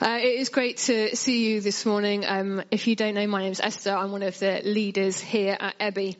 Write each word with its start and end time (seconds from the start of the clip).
Uh, 0.00 0.18
it 0.20 0.40
is 0.40 0.48
great 0.48 0.78
to 0.78 1.14
see 1.14 1.48
you 1.48 1.60
this 1.60 1.84
morning. 1.84 2.24
Um, 2.26 2.62
if 2.70 2.86
you 2.86 2.96
don't 2.96 3.14
know, 3.14 3.26
my 3.26 3.40
name 3.40 3.46
name's 3.48 3.60
Esther. 3.60 3.90
I'm 3.90 4.10
one 4.10 4.22
of 4.22 4.38
the 4.38 4.62
leaders 4.64 5.20
here 5.20 5.56
at 5.60 5.78
Ebby. 5.78 6.16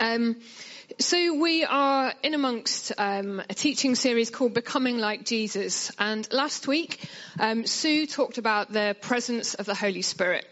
Um, 0.00 0.36
so 0.98 1.34
we 1.34 1.64
are 1.64 2.14
in 2.22 2.32
amongst 2.32 2.92
um, 2.96 3.42
a 3.50 3.54
teaching 3.54 3.94
series 3.94 4.30
called 4.30 4.54
Becoming 4.54 4.96
Like 4.98 5.26
Jesus. 5.26 5.92
And 5.98 6.26
last 6.32 6.66
week, 6.66 7.06
um, 7.38 7.66
Sue 7.66 8.06
talked 8.06 8.38
about 8.38 8.72
the 8.72 8.96
presence 9.02 9.54
of 9.54 9.66
the 9.66 9.74
Holy 9.74 10.02
Spirit. 10.02 10.46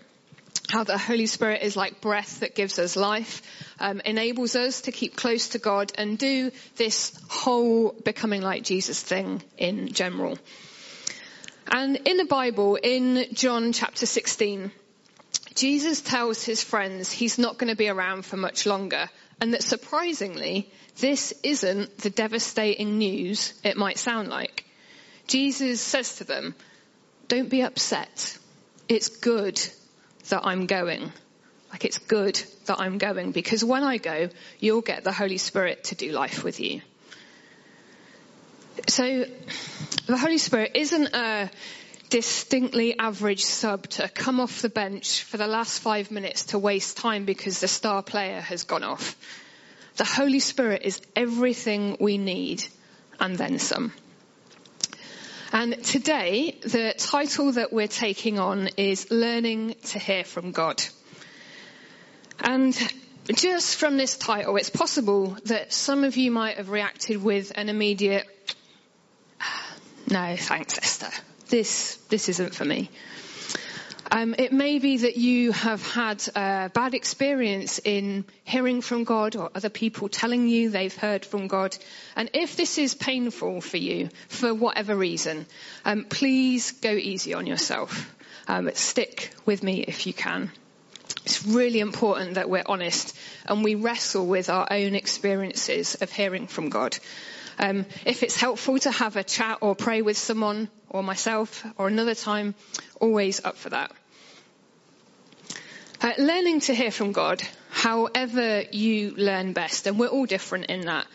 How 0.68 0.84
the 0.84 0.98
Holy 0.98 1.26
Spirit 1.26 1.62
is 1.62 1.74
like 1.74 2.02
breath 2.02 2.40
that 2.40 2.54
gives 2.54 2.78
us 2.78 2.96
life, 2.96 3.40
um, 3.80 4.00
enables 4.00 4.56
us 4.56 4.82
to 4.82 4.92
keep 4.92 5.16
close 5.16 5.50
to 5.50 5.58
God 5.58 5.92
and 5.96 6.18
do 6.18 6.50
this 6.76 7.18
whole 7.30 7.92
becoming 8.04 8.42
like 8.42 8.62
Jesus 8.62 9.00
thing 9.00 9.42
in 9.56 9.92
general. 9.92 10.38
And 11.70 11.96
in 11.96 12.16
the 12.16 12.24
Bible, 12.24 12.78
in 12.82 13.26
John 13.32 13.72
chapter 13.72 14.06
16, 14.06 14.70
Jesus 15.54 16.00
tells 16.00 16.44
his 16.44 16.62
friends 16.62 17.10
he's 17.10 17.38
not 17.38 17.58
going 17.58 17.70
to 17.70 17.76
be 17.76 17.88
around 17.88 18.24
for 18.24 18.36
much 18.36 18.66
longer 18.66 19.08
and 19.40 19.52
that 19.52 19.62
surprisingly, 19.62 20.70
this 20.98 21.34
isn't 21.42 21.98
the 21.98 22.10
devastating 22.10 22.98
news 22.98 23.52
it 23.62 23.76
might 23.76 23.98
sound 23.98 24.28
like. 24.28 24.64
Jesus 25.26 25.80
says 25.80 26.16
to 26.16 26.24
them, 26.24 26.54
don't 27.28 27.50
be 27.50 27.62
upset. 27.62 28.38
It's 28.88 29.08
good 29.08 29.60
that 30.28 30.46
I'm 30.46 30.66
going. 30.66 31.12
Like 31.70 31.84
it's 31.84 31.98
good 31.98 32.40
that 32.66 32.80
I'm 32.80 32.98
going 32.98 33.32
because 33.32 33.62
when 33.64 33.82
I 33.82 33.98
go, 33.98 34.30
you'll 34.60 34.80
get 34.80 35.04
the 35.04 35.12
Holy 35.12 35.38
Spirit 35.38 35.84
to 35.84 35.94
do 35.94 36.12
life 36.12 36.44
with 36.44 36.60
you. 36.60 36.80
So 38.88 39.24
the 40.06 40.16
Holy 40.16 40.38
Spirit 40.38 40.72
isn't 40.74 41.14
a 41.14 41.50
distinctly 42.10 42.96
average 42.98 43.44
sub 43.44 43.88
to 43.88 44.08
come 44.08 44.38
off 44.38 44.62
the 44.62 44.68
bench 44.68 45.24
for 45.24 45.36
the 45.36 45.48
last 45.48 45.80
five 45.80 46.10
minutes 46.10 46.46
to 46.46 46.58
waste 46.58 46.96
time 46.96 47.24
because 47.24 47.60
the 47.60 47.68
star 47.68 48.02
player 48.02 48.40
has 48.40 48.62
gone 48.64 48.84
off. 48.84 49.16
The 49.96 50.04
Holy 50.04 50.40
Spirit 50.40 50.82
is 50.84 51.00
everything 51.16 51.96
we 51.98 52.18
need 52.18 52.64
and 53.18 53.36
then 53.36 53.58
some. 53.58 53.92
And 55.52 55.82
today, 55.82 56.58
the 56.62 56.94
title 56.96 57.52
that 57.52 57.72
we're 57.72 57.88
taking 57.88 58.38
on 58.38 58.68
is 58.76 59.10
Learning 59.10 59.74
to 59.86 59.98
Hear 59.98 60.22
from 60.22 60.52
God. 60.52 60.82
And 62.40 62.76
just 63.34 63.76
from 63.76 63.96
this 63.96 64.16
title, 64.16 64.56
it's 64.56 64.70
possible 64.70 65.36
that 65.46 65.72
some 65.72 66.04
of 66.04 66.16
you 66.16 66.30
might 66.30 66.58
have 66.58 66.68
reacted 66.68 67.22
with 67.22 67.52
an 67.54 67.68
immediate, 67.68 68.26
no, 70.10 70.36
thanks, 70.36 70.78
Esther. 70.78 71.10
This, 71.48 71.96
this 72.08 72.28
isn't 72.28 72.54
for 72.54 72.64
me. 72.64 72.90
Um, 74.10 74.36
it 74.38 74.52
may 74.52 74.78
be 74.78 74.98
that 74.98 75.16
you 75.16 75.50
have 75.52 75.84
had 75.90 76.22
a 76.36 76.70
bad 76.72 76.94
experience 76.94 77.80
in 77.84 78.24
hearing 78.44 78.80
from 78.80 79.04
God 79.04 79.34
or 79.34 79.50
other 79.54 79.68
people 79.68 80.08
telling 80.08 80.46
you 80.46 80.70
they've 80.70 80.96
heard 80.96 81.24
from 81.24 81.48
God. 81.48 81.76
And 82.14 82.30
if 82.32 82.56
this 82.56 82.78
is 82.78 82.94
painful 82.94 83.60
for 83.60 83.78
you, 83.78 84.10
for 84.28 84.54
whatever 84.54 84.94
reason, 84.94 85.46
um, 85.84 86.04
please 86.04 86.70
go 86.70 86.90
easy 86.92 87.34
on 87.34 87.46
yourself. 87.46 88.14
Um, 88.46 88.70
stick 88.74 89.32
with 89.44 89.64
me 89.64 89.80
if 89.80 90.06
you 90.06 90.12
can. 90.12 90.52
It's 91.24 91.44
really 91.44 91.80
important 91.80 92.34
that 92.34 92.48
we're 92.48 92.62
honest 92.64 93.16
and 93.46 93.64
we 93.64 93.74
wrestle 93.74 94.26
with 94.26 94.48
our 94.48 94.68
own 94.70 94.94
experiences 94.94 95.96
of 96.00 96.12
hearing 96.12 96.46
from 96.46 96.68
God. 96.68 96.96
Um, 97.58 97.86
if 98.04 98.22
it's 98.22 98.36
helpful 98.36 98.78
to 98.80 98.90
have 98.90 99.16
a 99.16 99.24
chat 99.24 99.58
or 99.60 99.74
pray 99.74 100.02
with 100.02 100.18
someone 100.18 100.68
or 100.90 101.02
myself 101.02 101.64
or 101.78 101.88
another 101.88 102.14
time, 102.14 102.54
always 103.00 103.44
up 103.44 103.56
for 103.56 103.70
that. 103.70 103.92
Uh, 106.02 106.12
learning 106.18 106.60
to 106.60 106.74
hear 106.74 106.90
from 106.90 107.12
God, 107.12 107.42
however 107.70 108.62
you 108.70 109.12
learn 109.12 109.54
best, 109.54 109.86
and 109.86 109.98
we're 109.98 110.08
all 110.08 110.26
different 110.26 110.66
in 110.66 110.82
that. 110.82 111.06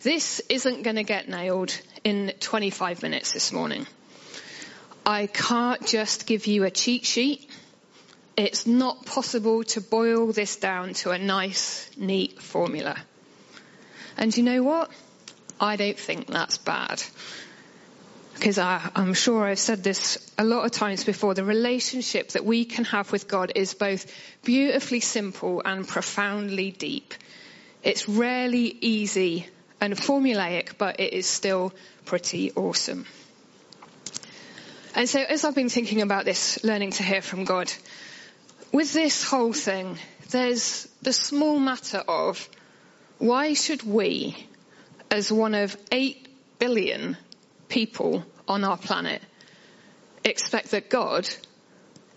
This 0.00 0.40
isn't 0.48 0.82
going 0.82 0.96
to 0.96 1.04
get 1.04 1.28
nailed 1.28 1.78
in 2.02 2.32
25 2.40 3.02
minutes 3.02 3.32
this 3.32 3.52
morning. 3.52 3.86
I 5.04 5.26
can't 5.26 5.84
just 5.86 6.26
give 6.26 6.46
you 6.46 6.64
a 6.64 6.70
cheat 6.70 7.04
sheet. 7.04 7.48
It's 8.36 8.66
not 8.66 9.04
possible 9.04 9.64
to 9.64 9.80
boil 9.80 10.32
this 10.32 10.56
down 10.56 10.94
to 10.94 11.10
a 11.10 11.18
nice, 11.18 11.90
neat 11.96 12.40
formula. 12.40 12.96
And 14.16 14.34
you 14.36 14.42
know 14.42 14.62
what? 14.62 14.90
I 15.62 15.76
don't 15.76 15.98
think 15.98 16.26
that's 16.26 16.58
bad. 16.58 17.00
Because 18.34 18.58
I'm 18.58 19.14
sure 19.14 19.44
I've 19.44 19.60
said 19.60 19.84
this 19.84 20.18
a 20.36 20.44
lot 20.44 20.64
of 20.64 20.72
times 20.72 21.04
before, 21.04 21.34
the 21.34 21.44
relationship 21.44 22.30
that 22.30 22.44
we 22.44 22.64
can 22.64 22.84
have 22.86 23.12
with 23.12 23.28
God 23.28 23.52
is 23.54 23.72
both 23.72 24.12
beautifully 24.42 24.98
simple 24.98 25.62
and 25.64 25.86
profoundly 25.86 26.72
deep. 26.72 27.14
It's 27.84 28.08
rarely 28.08 28.76
easy 28.80 29.46
and 29.80 29.94
formulaic, 29.94 30.78
but 30.78 30.98
it 30.98 31.12
is 31.12 31.26
still 31.26 31.72
pretty 32.06 32.50
awesome. 32.52 33.06
And 34.96 35.08
so 35.08 35.20
as 35.20 35.44
I've 35.44 35.54
been 35.54 35.68
thinking 35.68 36.02
about 36.02 36.24
this, 36.24 36.64
learning 36.64 36.90
to 36.92 37.04
hear 37.04 37.22
from 37.22 37.44
God, 37.44 37.72
with 38.72 38.92
this 38.92 39.22
whole 39.22 39.52
thing, 39.52 39.96
there's 40.30 40.88
the 41.02 41.12
small 41.12 41.60
matter 41.60 41.98
of 41.98 42.48
why 43.18 43.54
should 43.54 43.84
we 43.84 44.48
as 45.12 45.30
one 45.30 45.54
of 45.54 45.76
8 45.92 46.26
billion 46.58 47.18
people 47.68 48.24
on 48.48 48.64
our 48.64 48.78
planet 48.78 49.20
expect 50.24 50.70
that 50.70 50.88
God, 50.88 51.28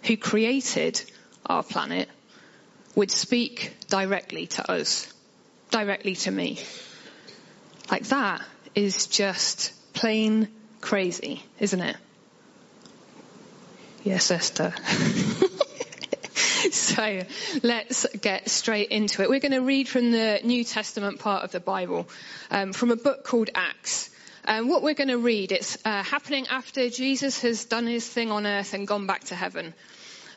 who 0.04 0.16
created 0.16 1.04
our 1.46 1.62
planet, 1.62 2.08
would 2.96 3.12
speak 3.12 3.76
directly 3.90 4.48
to 4.48 4.72
us, 4.72 5.14
directly 5.72 6.16
to 6.16 6.32
me. 6.32 6.58
Like 7.92 8.06
that 8.06 8.42
is 8.76 9.08
just 9.08 9.74
plain 9.94 10.48
crazy, 10.80 11.44
isn't 11.60 11.82
it? 11.82 11.98
Yes, 14.06 14.32
Esther. 14.32 14.74
so 16.76 17.22
let's 17.64 18.06
get 18.22 18.50
straight 18.50 18.90
into 18.90 19.22
it. 19.22 19.30
We're 19.30 19.40
going 19.40 19.52
to 19.54 19.62
read 19.62 19.88
from 19.88 20.12
the 20.12 20.40
New 20.44 20.64
Testament 20.64 21.20
part 21.20 21.44
of 21.44 21.52
the 21.52 21.60
Bible, 21.60 22.08
um, 22.52 22.74
from 22.74 22.92
a 22.92 22.96
book 22.96 23.24
called 23.24 23.50
Acts. 23.56 24.10
Um, 24.46 24.68
what 24.68 24.84
we're 24.84 24.94
going 24.94 25.08
to 25.08 25.18
read, 25.18 25.52
it's 25.52 25.78
uh, 25.86 26.04
happening 26.04 26.48
after 26.48 26.90
Jesus 26.90 27.42
has 27.42 27.66
done 27.66 27.88
his 27.88 28.08
thing 28.08 28.32
on 28.32 28.46
earth 28.46 28.74
and 28.74 28.88
gone 28.88 29.08
back 29.08 29.24
to 29.26 29.36
heaven. 29.36 29.74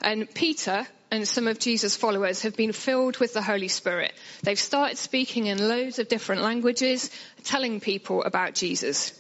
And 0.01 0.33
Peter 0.33 0.87
and 1.11 1.27
some 1.27 1.49
of 1.49 1.59
Jesus' 1.59 1.97
followers 1.97 2.43
have 2.43 2.57
been 2.57 2.73
filled 2.73 3.19
with 3.19 3.35
the 3.35 3.43
Holy 3.43 3.69
Spirit. 3.69 4.13
They've 4.43 4.59
started 4.59 4.97
speaking 4.97 5.47
in 5.47 5.69
loads 5.69 5.99
of 5.99 6.09
different 6.09 6.43
languages, 6.43 7.11
telling 7.45 7.81
people 7.81 8.23
about 8.23 8.55
Jesus. 8.55 9.13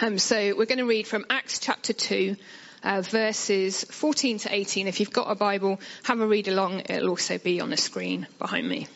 Um, 0.00 0.18
so 0.18 0.56
we're 0.56 0.66
going 0.66 0.78
to 0.78 0.86
read 0.86 1.06
from 1.06 1.26
Acts 1.28 1.58
chapter 1.58 1.92
2, 1.92 2.36
uh, 2.82 3.02
verses 3.02 3.84
14 3.84 4.38
to 4.40 4.54
18. 4.54 4.86
If 4.86 5.00
you've 5.00 5.12
got 5.12 5.30
a 5.30 5.34
Bible, 5.34 5.80
have 6.04 6.20
a 6.20 6.26
read 6.26 6.48
along. 6.48 6.82
It'll 6.88 7.10
also 7.10 7.38
be 7.38 7.60
on 7.60 7.70
the 7.70 7.76
screen 7.76 8.26
behind 8.38 8.68
me. 8.68 8.86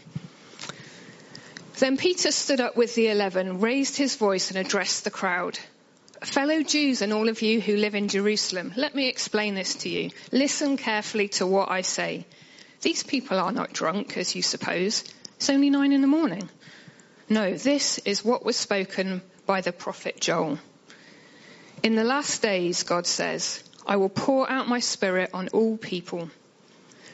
Then 1.79 1.97
Peter 1.97 2.31
stood 2.31 2.61
up 2.61 2.77
with 2.77 2.95
the 2.95 3.09
eleven, 3.09 3.61
raised 3.61 3.97
his 3.97 4.17
voice 4.17 4.51
and 4.51 4.59
addressed 4.59 5.05
the 5.05 5.11
crowd. 5.11 5.59
Fellow 6.23 6.63
Jews 6.63 7.03
and 7.03 7.13
all 7.13 7.29
of 7.29 7.43
you 7.43 7.61
who 7.61 7.77
live 7.77 7.97
in 7.97 8.07
Jerusalem, 8.07 8.73
let 8.77 8.95
me 8.95 9.09
explain 9.09 9.57
this 9.57 9.75
to 9.77 9.89
you. 9.89 10.11
Listen 10.31 10.77
carefully 10.77 11.29
to 11.29 11.47
what 11.47 11.71
I 11.71 11.81
say. 11.81 12.25
These 12.83 13.03
people 13.03 13.41
are 13.41 13.51
not 13.51 13.73
drunk, 13.73 14.17
as 14.17 14.37
you 14.37 14.43
suppose. 14.43 15.03
It's 15.37 15.51
only 15.51 15.71
nine 15.71 15.93
in 15.93 16.01
the 16.01 16.07
morning. 16.07 16.49
No, 17.29 17.55
this 17.55 17.99
is 17.99 18.25
what 18.25 18.45
was 18.45 18.57
spoken 18.57 19.23
by 19.47 19.61
the 19.61 19.73
prophet 19.73 20.21
Joel. 20.21 20.59
In 21.83 21.97
the 21.97 22.05
last 22.05 22.43
days, 22.43 22.85
God 22.85 23.07
says, 23.09 23.65
I 23.87 23.97
will 23.97 24.09
pour 24.09 24.51
out 24.51 24.69
my 24.69 24.81
spirit 24.81 25.31
on 25.35 25.49
all 25.49 25.77
people. 25.77 26.31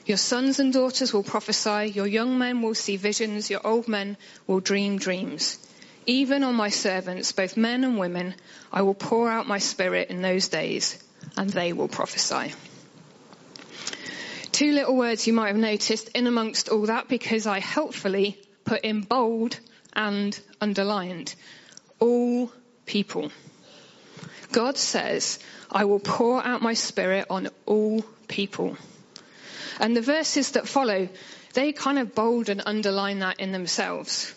Your 0.06 0.16
sons 0.16 0.58
and 0.58 0.72
daughters 0.72 1.12
will 1.12 1.22
prophesy, 1.22 1.92
your 1.94 2.06
young 2.06 2.38
men 2.38 2.62
will 2.62 2.74
see 2.74 2.96
visions, 2.96 3.50
your 3.50 3.66
old 3.66 3.88
men 3.88 4.16
will 4.46 4.60
dream 4.60 4.98
dreams. 4.98 5.58
Even 6.06 6.44
on 6.44 6.54
my 6.54 6.70
servants, 6.70 7.32
both 7.32 7.58
men 7.58 7.84
and 7.84 7.98
women, 7.98 8.34
I 8.72 8.82
will 8.82 8.94
pour 8.94 9.30
out 9.30 9.46
my 9.46 9.58
spirit 9.58 10.08
in 10.08 10.22
those 10.22 10.48
days, 10.48 11.02
and 11.36 11.50
they 11.50 11.74
will 11.74 11.88
prophesy. 11.88 12.54
Two 14.52 14.72
little 14.72 14.96
words 14.96 15.26
you 15.26 15.34
might 15.34 15.48
have 15.48 15.56
noticed 15.56 16.08
in 16.08 16.26
amongst 16.26 16.70
all 16.70 16.86
that 16.86 17.08
because 17.08 17.46
I 17.46 17.60
helpfully 17.60 18.40
put 18.64 18.80
in 18.80 19.02
bold 19.02 19.60
and 19.92 20.38
underlined. 20.60 21.34
All 22.00 22.50
people. 22.86 23.30
God 24.52 24.76
says, 24.76 25.38
I 25.70 25.84
will 25.84 26.00
pour 26.00 26.44
out 26.44 26.62
my 26.62 26.74
spirit 26.74 27.26
on 27.30 27.48
all 27.66 28.02
people. 28.28 28.76
And 29.80 29.96
the 29.96 30.00
verses 30.00 30.52
that 30.52 30.68
follow, 30.68 31.08
they 31.54 31.72
kind 31.72 31.98
of 31.98 32.14
bold 32.14 32.48
and 32.48 32.62
underline 32.64 33.20
that 33.20 33.40
in 33.40 33.52
themselves. 33.52 34.34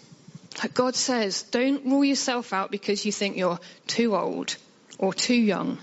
God 0.73 0.95
says, 0.95 1.43
don't 1.43 1.85
rule 1.85 2.03
yourself 2.03 2.51
out 2.53 2.71
because 2.71 3.05
you 3.05 3.11
think 3.11 3.37
you're 3.37 3.59
too 3.87 4.15
old 4.15 4.57
or 4.97 5.13
too 5.13 5.35
young. 5.35 5.77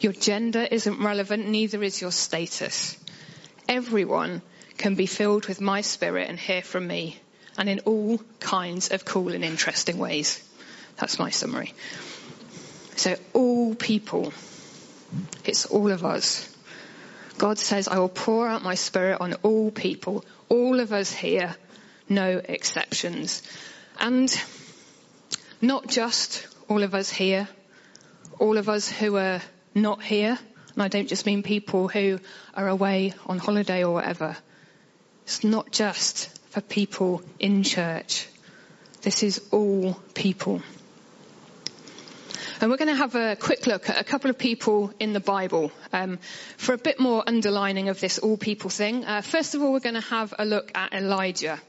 Your 0.00 0.12
gender 0.12 0.66
isn't 0.70 1.02
relevant, 1.02 1.48
neither 1.48 1.82
is 1.82 2.00
your 2.00 2.12
status. 2.12 2.98
Everyone 3.68 4.42
can 4.76 4.94
be 4.94 5.06
filled 5.06 5.46
with 5.46 5.60
my 5.60 5.80
spirit 5.80 6.28
and 6.28 6.38
hear 6.38 6.62
from 6.62 6.86
me, 6.86 7.18
and 7.56 7.68
in 7.68 7.80
all 7.80 8.20
kinds 8.38 8.90
of 8.90 9.06
cool 9.06 9.32
and 9.32 9.42
interesting 9.42 9.96
ways. 9.98 10.46
That's 10.96 11.18
my 11.18 11.30
summary. 11.30 11.72
So 12.96 13.14
all 13.34 13.74
people, 13.74 14.32
it's 15.44 15.66
all 15.66 15.90
of 15.90 16.04
us. 16.04 16.52
God 17.38 17.58
says, 17.58 17.88
I 17.88 17.98
will 17.98 18.08
pour 18.08 18.48
out 18.48 18.62
my 18.62 18.74
spirit 18.74 19.20
on 19.20 19.34
all 19.42 19.70
people, 19.70 20.24
all 20.48 20.80
of 20.80 20.92
us 20.92 21.12
here, 21.12 21.54
no 22.08 22.40
exceptions. 22.42 23.42
And 24.00 24.34
not 25.60 25.86
just 25.86 26.46
all 26.68 26.82
of 26.82 26.94
us 26.94 27.10
here, 27.10 27.48
all 28.38 28.56
of 28.56 28.68
us 28.68 28.90
who 28.90 29.16
are 29.16 29.42
not 29.74 30.02
here, 30.02 30.38
and 30.72 30.82
I 30.82 30.88
don't 30.88 31.08
just 31.08 31.26
mean 31.26 31.42
people 31.42 31.88
who 31.88 32.18
are 32.54 32.68
away 32.68 33.12
on 33.26 33.38
holiday 33.38 33.84
or 33.84 33.92
whatever. 33.92 34.36
It's 35.24 35.44
not 35.44 35.70
just 35.70 36.38
for 36.50 36.60
people 36.62 37.22
in 37.38 37.62
church. 37.62 38.28
This 39.02 39.22
is 39.22 39.42
all 39.50 39.94
people. 40.14 40.62
And 42.58 42.70
we're 42.70 42.78
going 42.78 42.88
to 42.88 42.94
have 42.94 43.14
a 43.14 43.36
quick 43.36 43.66
look 43.66 43.90
at 43.90 44.00
a 44.00 44.04
couple 44.04 44.30
of 44.30 44.38
people 44.38 44.90
in 44.98 45.12
the 45.12 45.20
Bible 45.20 45.70
um, 45.92 46.18
for 46.56 46.72
a 46.72 46.78
bit 46.78 46.98
more 46.98 47.22
underlining 47.26 47.90
of 47.90 48.00
this 48.00 48.18
all 48.18 48.38
people 48.38 48.70
thing. 48.70 49.04
Uh, 49.04 49.20
first 49.20 49.54
of 49.54 49.60
all, 49.60 49.74
we're 49.74 49.80
going 49.80 49.94
to 49.96 50.00
have 50.00 50.32
a 50.38 50.46
look 50.46 50.70
at 50.74 50.94
Elijah. 50.94 51.60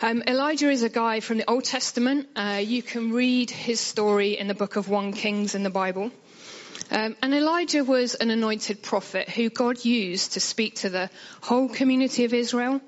Um, 0.00 0.22
Elijah 0.26 0.70
is 0.70 0.82
a 0.82 0.88
guy 0.88 1.20
from 1.20 1.36
the 1.36 1.50
Old 1.50 1.64
Testament. 1.64 2.28
Uh, 2.34 2.62
you 2.64 2.82
can 2.82 3.12
read 3.12 3.50
his 3.50 3.80
story 3.80 4.38
in 4.38 4.48
the 4.48 4.54
book 4.54 4.76
of 4.76 4.88
1 4.88 5.12
Kings 5.12 5.54
in 5.54 5.62
the 5.62 5.68
Bible. 5.68 6.10
Um, 6.90 7.14
and 7.20 7.34
Elijah 7.34 7.84
was 7.84 8.14
an 8.14 8.30
anointed 8.30 8.82
prophet 8.82 9.28
who 9.28 9.50
God 9.50 9.84
used 9.84 10.32
to 10.32 10.40
speak 10.40 10.76
to 10.76 10.88
the 10.88 11.10
whole 11.42 11.68
community 11.68 12.24
of 12.24 12.32
Israel, 12.32 12.80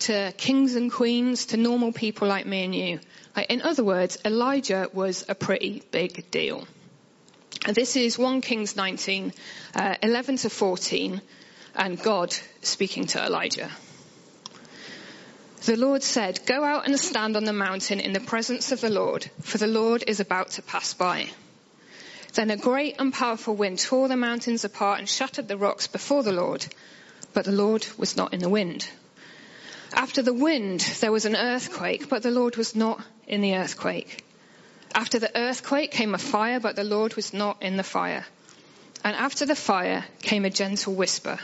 to 0.00 0.32
kings 0.36 0.76
and 0.76 0.92
queens, 0.92 1.46
to 1.46 1.56
normal 1.56 1.90
people 1.92 2.28
like 2.28 2.46
me 2.46 2.64
and 2.64 2.74
you. 2.74 3.00
In 3.48 3.62
other 3.62 3.84
words, 3.84 4.18
Elijah 4.24 4.88
was 4.92 5.24
a 5.28 5.34
pretty 5.34 5.82
big 5.90 6.30
deal. 6.30 6.66
This 7.66 7.96
is 7.96 8.18
1 8.18 8.40
Kings 8.40 8.76
19, 8.76 9.32
uh, 9.74 9.94
11 10.02 10.36
to 10.38 10.50
14, 10.50 11.20
and 11.74 12.02
God 12.02 12.34
speaking 12.62 13.06
to 13.08 13.24
Elijah. 13.24 13.70
The 15.64 15.76
Lord 15.76 16.02
said, 16.02 16.40
Go 16.46 16.64
out 16.64 16.86
and 16.86 16.98
stand 16.98 17.36
on 17.36 17.44
the 17.44 17.52
mountain 17.52 18.00
in 18.00 18.14
the 18.14 18.20
presence 18.20 18.72
of 18.72 18.80
the 18.80 18.88
Lord, 18.88 19.30
for 19.42 19.58
the 19.58 19.66
Lord 19.66 20.04
is 20.06 20.18
about 20.18 20.52
to 20.52 20.62
pass 20.62 20.94
by. 20.94 21.28
Then 22.32 22.50
a 22.50 22.56
great 22.56 22.96
and 22.98 23.12
powerful 23.12 23.54
wind 23.54 23.78
tore 23.78 24.08
the 24.08 24.16
mountains 24.16 24.64
apart 24.64 25.00
and 25.00 25.08
shattered 25.08 25.48
the 25.48 25.58
rocks 25.58 25.86
before 25.86 26.22
the 26.22 26.32
Lord, 26.32 26.64
but 27.34 27.44
the 27.44 27.52
Lord 27.52 27.86
was 27.98 28.16
not 28.16 28.32
in 28.32 28.40
the 28.40 28.48
wind. 28.48 28.88
After 29.92 30.22
the 30.22 30.32
wind, 30.32 30.80
there 31.00 31.12
was 31.12 31.24
an 31.24 31.36
earthquake, 31.36 32.08
but 32.08 32.22
the 32.22 32.30
Lord 32.30 32.56
was 32.56 32.74
not 32.74 33.02
in 33.30 33.40
the 33.40 33.54
earthquake. 33.54 34.24
After 34.92 35.20
the 35.20 35.34
earthquake 35.38 35.92
came 35.92 36.14
a 36.14 36.18
fire, 36.18 36.58
but 36.58 36.74
the 36.74 36.84
Lord 36.84 37.14
was 37.14 37.32
not 37.32 37.62
in 37.62 37.76
the 37.76 37.84
fire. 37.84 38.26
And 39.04 39.16
after 39.16 39.46
the 39.46 39.54
fire 39.54 40.04
came 40.20 40.44
a 40.44 40.50
gentle 40.50 40.94
whisper. 40.94 41.38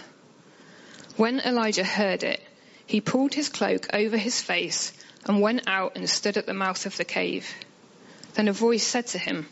When 1.16 1.38
Elijah 1.38 1.84
heard 1.84 2.24
it, 2.24 2.42
he 2.86 3.00
pulled 3.00 3.34
his 3.34 3.48
cloak 3.48 3.86
over 3.94 4.16
his 4.16 4.42
face 4.42 4.92
and 5.24 5.40
went 5.40 5.68
out 5.68 5.92
and 5.94 6.10
stood 6.10 6.36
at 6.36 6.46
the 6.46 6.54
mouth 6.54 6.86
of 6.86 6.96
the 6.96 7.04
cave. 7.04 7.48
Then 8.34 8.48
a 8.48 8.52
voice 8.52 8.84
said 8.84 9.06
to 9.08 9.18
him, 9.18 9.46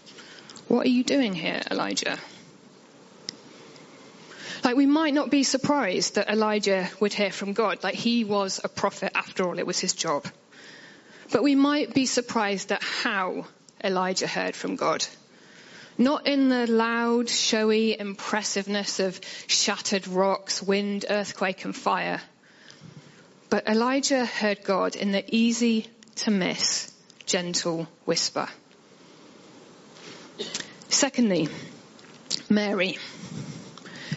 What 0.67 0.87
are 0.87 0.91
you 0.91 1.05
doing 1.05 1.35
here, 1.35 1.63
Elijah? 1.71 2.19
Like 4.65 4.77
we 4.77 4.87
might 4.87 5.15
not 5.15 5.31
be 5.31 5.45
surprised 5.45 6.17
that 6.17 6.29
Elijah 6.29 6.91
would 6.99 7.13
hear 7.13 7.31
from 7.31 7.53
God. 7.53 7.85
Like 7.85 7.95
he 7.95 8.25
was 8.25 8.61
a 8.65 8.69
prophet 8.69 9.13
after 9.15 9.47
all, 9.47 9.59
it 9.59 9.67
was 9.67 9.79
his 9.79 9.93
job. 9.93 10.27
But 11.33 11.43
we 11.43 11.55
might 11.55 11.95
be 11.95 12.07
surprised 12.07 12.73
at 12.73 12.83
how 12.83 13.47
Elijah 13.83 14.27
heard 14.27 14.55
from 14.55 14.77
God. 14.77 15.05
Not 15.97 16.27
in 16.27 16.49
the 16.49 16.67
loud, 16.67 17.29
showy 17.29 17.99
impressiveness 17.99 18.99
of 18.99 19.21
shattered 19.47 20.09
rocks, 20.09 20.63
wind, 20.63 21.05
earthquake 21.09 21.65
and 21.65 21.75
fire. 21.75 22.21
But 23.49 23.69
Elijah 23.69 24.25
heard 24.25 24.65
God 24.65 24.97
in 24.97 25.13
the 25.13 25.25
easy 25.29 25.87
to 26.17 26.31
miss, 26.31 26.93
gentle 27.27 27.87
whisper. 28.05 28.49
Secondly, 30.89 31.49
Mary. 32.49 32.99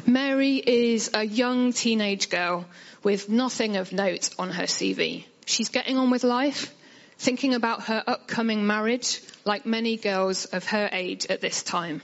Mary 0.06 0.56
is 0.56 1.12
a 1.14 1.24
young 1.24 1.74
teenage 1.74 2.30
girl 2.30 2.66
with 3.04 3.30
nothing 3.30 3.78
of 3.78 3.92
note 3.92 4.30
on 4.40 4.50
her 4.50 4.64
CV. 4.64 5.26
She's 5.46 5.70
getting 5.70 5.98
on 5.98 6.10
with 6.10 6.24
life, 6.24 6.74
thinking 7.18 7.54
about 7.54 7.84
her 7.86 8.04
upcoming 8.06 8.68
marriage, 8.68 9.22
like 9.46 9.66
many 9.66 9.98
girls 9.98 10.46
of 10.46 10.66
her 10.68 10.90
age 10.92 11.26
at 11.28 11.42
this 11.42 11.64
time. 11.64 12.02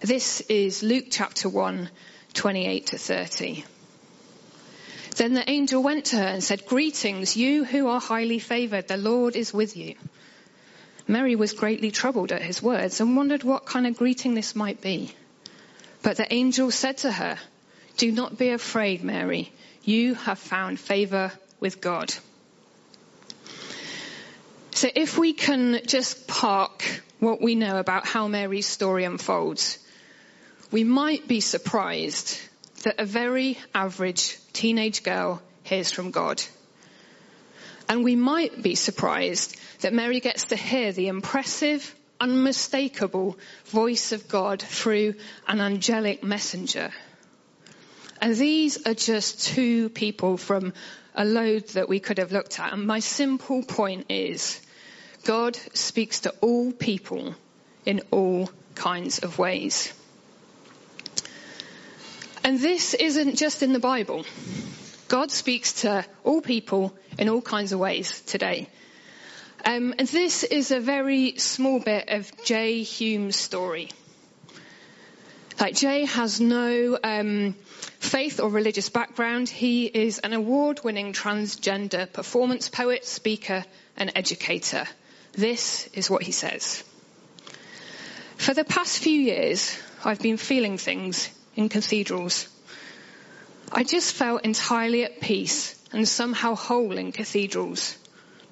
This 0.00 0.40
is 0.42 0.82
Luke 0.82 1.06
chapter 1.10 1.48
1, 1.48 1.90
28 2.34 2.86
to 2.88 2.98
30. 2.98 3.64
Then 5.16 5.32
the 5.32 5.48
angel 5.50 5.82
went 5.82 6.06
to 6.06 6.16
her 6.16 6.26
and 6.26 6.44
said, 6.44 6.66
Greetings, 6.66 7.36
you 7.36 7.64
who 7.64 7.88
are 7.88 8.00
highly 8.00 8.38
favored, 8.38 8.88
the 8.88 8.98
Lord 8.98 9.34
is 9.34 9.52
with 9.52 9.76
you. 9.76 9.94
Mary 11.08 11.36
was 11.36 11.52
greatly 11.52 11.90
troubled 11.90 12.32
at 12.32 12.42
his 12.42 12.62
words 12.62 13.00
and 13.00 13.16
wondered 13.16 13.42
what 13.42 13.64
kind 13.64 13.86
of 13.86 13.96
greeting 13.96 14.34
this 14.34 14.54
might 14.54 14.82
be. 14.82 15.14
But 16.02 16.18
the 16.18 16.32
angel 16.32 16.70
said 16.70 16.98
to 16.98 17.10
her, 17.10 17.38
Do 17.96 18.12
not 18.12 18.36
be 18.36 18.50
afraid, 18.50 19.02
Mary. 19.02 19.52
You 19.82 20.14
have 20.14 20.38
found 20.38 20.78
favor 20.78 21.32
with 21.60 21.80
God. 21.80 22.12
So 24.76 24.90
if 24.94 25.16
we 25.16 25.32
can 25.32 25.80
just 25.86 26.28
park 26.28 26.84
what 27.18 27.40
we 27.40 27.54
know 27.54 27.78
about 27.78 28.06
how 28.06 28.28
Mary's 28.28 28.66
story 28.66 29.04
unfolds, 29.04 29.78
we 30.70 30.84
might 30.84 31.26
be 31.26 31.40
surprised 31.40 32.38
that 32.82 32.96
a 32.98 33.06
very 33.06 33.56
average 33.74 34.38
teenage 34.52 35.02
girl 35.02 35.40
hears 35.62 35.92
from 35.92 36.10
God. 36.10 36.42
And 37.88 38.04
we 38.04 38.16
might 38.16 38.62
be 38.62 38.74
surprised 38.74 39.56
that 39.80 39.94
Mary 39.94 40.20
gets 40.20 40.48
to 40.48 40.56
hear 40.56 40.92
the 40.92 41.08
impressive 41.08 41.94
unmistakable 42.20 43.38
voice 43.64 44.12
of 44.12 44.28
God 44.28 44.60
through 44.60 45.14
an 45.48 45.62
angelic 45.62 46.22
messenger. 46.22 46.90
And 48.20 48.36
these 48.36 48.86
are 48.86 48.92
just 48.92 49.46
two 49.46 49.88
people 49.88 50.36
from 50.36 50.74
a 51.14 51.24
load 51.24 51.66
that 51.68 51.88
we 51.88 51.98
could 51.98 52.18
have 52.18 52.30
looked 52.30 52.60
at. 52.60 52.74
And 52.74 52.86
my 52.86 52.98
simple 52.98 53.62
point 53.62 54.10
is 54.10 54.60
God 55.26 55.56
speaks 55.74 56.20
to 56.20 56.32
all 56.40 56.70
people 56.70 57.34
in 57.84 58.00
all 58.12 58.48
kinds 58.76 59.18
of 59.18 59.40
ways. 59.40 59.92
And 62.44 62.60
this 62.60 62.94
isn't 62.94 63.34
just 63.34 63.64
in 63.64 63.72
the 63.72 63.80
Bible. 63.80 64.24
God 65.08 65.32
speaks 65.32 65.82
to 65.82 66.04
all 66.22 66.40
people 66.40 66.96
in 67.18 67.28
all 67.28 67.42
kinds 67.42 67.72
of 67.72 67.80
ways 67.80 68.20
today. 68.20 68.68
Um, 69.64 69.94
and 69.98 70.06
this 70.06 70.44
is 70.44 70.70
a 70.70 70.78
very 70.78 71.38
small 71.38 71.80
bit 71.80 72.08
of 72.08 72.30
Jay 72.44 72.84
Hulme's 72.84 73.34
story. 73.34 73.88
Like 75.58 75.74
Jay 75.74 76.04
has 76.04 76.40
no 76.40 76.96
um, 77.02 77.56
faith 77.98 78.38
or 78.38 78.48
religious 78.48 78.90
background. 78.90 79.48
He 79.48 79.86
is 79.86 80.20
an 80.20 80.34
award-winning 80.34 81.14
transgender 81.14 82.12
performance 82.12 82.68
poet, 82.68 83.04
speaker, 83.04 83.64
and 83.96 84.12
educator. 84.14 84.86
This 85.36 85.88
is 85.92 86.08
what 86.08 86.22
he 86.22 86.32
says. 86.32 86.82
For 88.36 88.54
the 88.54 88.64
past 88.64 88.98
few 88.98 89.20
years, 89.20 89.78
I've 90.04 90.20
been 90.20 90.38
feeling 90.38 90.78
things 90.78 91.28
in 91.54 91.68
cathedrals. 91.68 92.48
I 93.70 93.84
just 93.84 94.14
felt 94.14 94.44
entirely 94.44 95.04
at 95.04 95.20
peace 95.20 95.74
and 95.92 96.08
somehow 96.08 96.54
whole 96.54 96.96
in 96.96 97.12
cathedrals. 97.12 97.98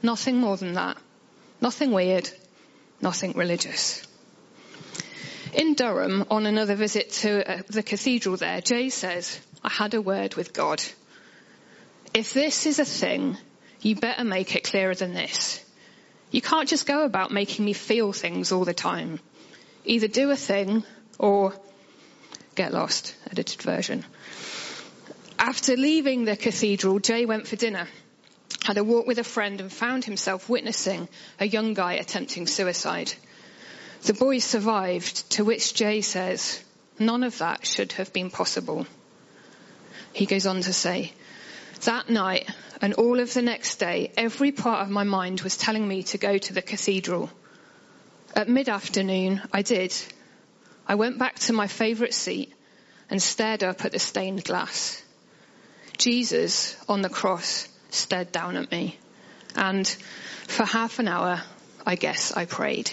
Nothing 0.03 0.37
more 0.37 0.57
than 0.57 0.75
that. 0.75 0.99
Nothing 1.61 1.93
weird. 1.93 2.29
Nothing 3.00 3.33
religious. 3.33 4.07
In 5.55 5.75
Durham, 5.75 6.26
on 6.31 6.47
another 6.47 6.75
visit 6.75 7.12
to 7.12 7.50
uh, 7.50 7.62
the 7.69 7.83
cathedral 7.83 8.37
there, 8.37 8.61
Jay 8.61 8.91
says, 8.91 9.41
I 9.62 9.71
had 9.71 9.95
a 9.95 10.03
word 10.03 10.35
with 10.35 10.53
God. 10.53 10.83
If 12.12 12.35
this 12.35 12.67
is 12.67 12.79
a 12.79 12.85
thing, 12.85 13.38
you 13.81 13.97
better 13.97 14.25
make 14.25 14.57
it 14.57 14.64
clearer 14.64 14.95
than 14.95 15.14
this. 15.14 15.63
You 16.35 16.41
can't 16.41 16.69
just 16.69 16.87
go 16.87 17.05
about 17.05 17.31
making 17.31 17.64
me 17.64 17.73
feel 17.73 18.12
things 18.12 18.50
all 18.50 18.64
the 18.64 18.75
time. 18.75 19.21
Either 19.85 20.09
do 20.09 20.31
a 20.31 20.37
thing 20.37 20.83
or 21.17 21.55
get 22.57 22.73
lost, 22.73 23.14
edited 23.31 23.62
version. 23.62 24.05
After 25.38 25.76
leaving 25.76 26.25
the 26.25 26.37
cathedral, 26.37 26.99
Jay 26.99 27.25
went 27.25 27.47
for 27.47 27.57
dinner 27.57 27.87
had 28.64 28.79
a 28.79 28.85
walk 28.85 29.07
with 29.07 29.19
a 29.19 29.25
friend 29.25 29.61
and 29.61 29.71
found 29.71 30.07
himself 30.07 30.49
witnessing 30.49 31.07
a 31.38 31.47
young 31.47 31.75
guy 31.75 31.95
attempting 31.95 32.47
suicide. 32.47 33.12
The 34.05 34.14
boy 34.14 34.38
survived, 34.38 35.31
to 35.33 35.45
which 35.45 35.75
Jay 35.75 36.00
says, 36.00 36.64
None 36.99 37.25
of 37.25 37.38
that 37.38 37.67
should 37.67 37.93
have 37.93 38.12
been 38.12 38.31
possible. 38.31 38.87
He 40.14 40.25
goes 40.25 40.47
on 40.47 40.62
to 40.62 40.73
say, 40.73 41.12
that 41.85 42.09
night 42.09 42.49
and 42.81 42.95
all 42.95 43.21
of 43.21 43.33
the 43.33 43.43
next 43.43 43.76
day, 43.76 44.12
every 44.17 44.53
part 44.53 44.83
of 44.83 44.91
my 44.91 45.05
mind 45.05 45.41
was 45.41 45.57
telling 45.57 45.87
me 45.87 46.03
to 46.05 46.19
go 46.19 46.37
to 46.37 46.53
the 46.53 46.62
cathedral. 46.62 47.31
At 48.35 48.49
mid-afternoon, 48.49 49.43
I 49.53 49.62
did. 49.62 49.95
I 50.87 50.97
went 50.97 51.19
back 51.19 51.38
to 51.41 51.53
my 51.53 51.67
favourite 51.67 52.14
seat 52.14 52.53
and 53.11 53.23
stared 53.23 53.62
up 53.62 53.85
at 53.85 53.93
the 53.93 53.99
stained 53.99 54.45
glass. 54.45 55.03
Jesus 55.97 56.76
on 56.88 57.03
the 57.03 57.09
cross 57.09 57.69
stared 57.91 58.33
down 58.33 58.57
at 58.57 58.71
me 58.71 58.99
and 59.55 59.87
for 59.87 60.64
half 60.64 60.99
an 60.99 61.09
hour, 61.09 61.43
I 61.87 61.95
guess 61.95 62.33
I 62.33 62.45
prayed. 62.45 62.91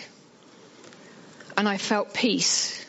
And 1.57 1.67
I 1.67 1.77
felt 1.77 2.13
peace 2.13 2.85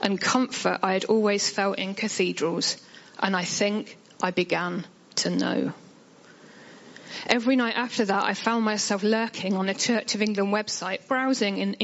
and 0.00 0.20
comfort 0.20 0.78
I 0.82 0.92
had 0.92 1.04
always 1.06 1.50
felt 1.50 1.78
in 1.78 1.94
cathedrals 1.94 2.76
and 3.18 3.36
I 3.36 3.44
think 3.44 3.98
I 4.22 4.30
began 4.30 4.86
to 5.18 5.30
know. 5.30 5.72
Every 7.26 7.56
night 7.56 7.76
after 7.76 8.04
that, 8.06 8.24
I 8.24 8.34
found 8.34 8.64
myself 8.64 9.02
lurking 9.02 9.54
on 9.54 9.66
the 9.66 9.74
Church 9.74 10.14
of 10.14 10.22
England 10.22 10.52
website, 10.52 11.06
browsing 11.08 11.58
in 11.58 11.76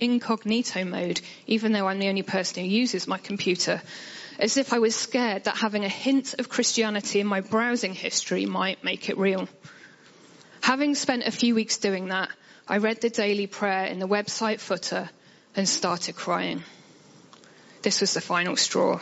incognito 0.00 0.84
mode, 0.84 1.20
even 1.46 1.72
though 1.72 1.86
I'm 1.86 1.98
the 1.98 2.08
only 2.08 2.22
person 2.22 2.62
who 2.62 2.68
uses 2.68 3.08
my 3.08 3.18
computer, 3.18 3.80
as 4.38 4.56
if 4.56 4.72
I 4.72 4.80
was 4.80 4.94
scared 4.94 5.44
that 5.44 5.56
having 5.56 5.84
a 5.84 5.88
hint 5.88 6.34
of 6.38 6.48
Christianity 6.48 7.20
in 7.20 7.26
my 7.26 7.40
browsing 7.40 7.94
history 7.94 8.44
might 8.44 8.84
make 8.84 9.08
it 9.08 9.18
real. 9.18 9.48
Having 10.60 10.94
spent 10.96 11.24
a 11.26 11.30
few 11.30 11.54
weeks 11.54 11.78
doing 11.78 12.08
that, 12.08 12.28
I 12.68 12.78
read 12.78 13.00
the 13.00 13.10
daily 13.10 13.46
prayer 13.46 13.86
in 13.86 13.98
the 13.98 14.08
website 14.08 14.60
footer 14.60 15.08
and 15.56 15.68
started 15.68 16.16
crying. 16.16 16.62
This 17.82 18.00
was 18.00 18.14
the 18.14 18.20
final 18.20 18.56
straw. 18.56 19.00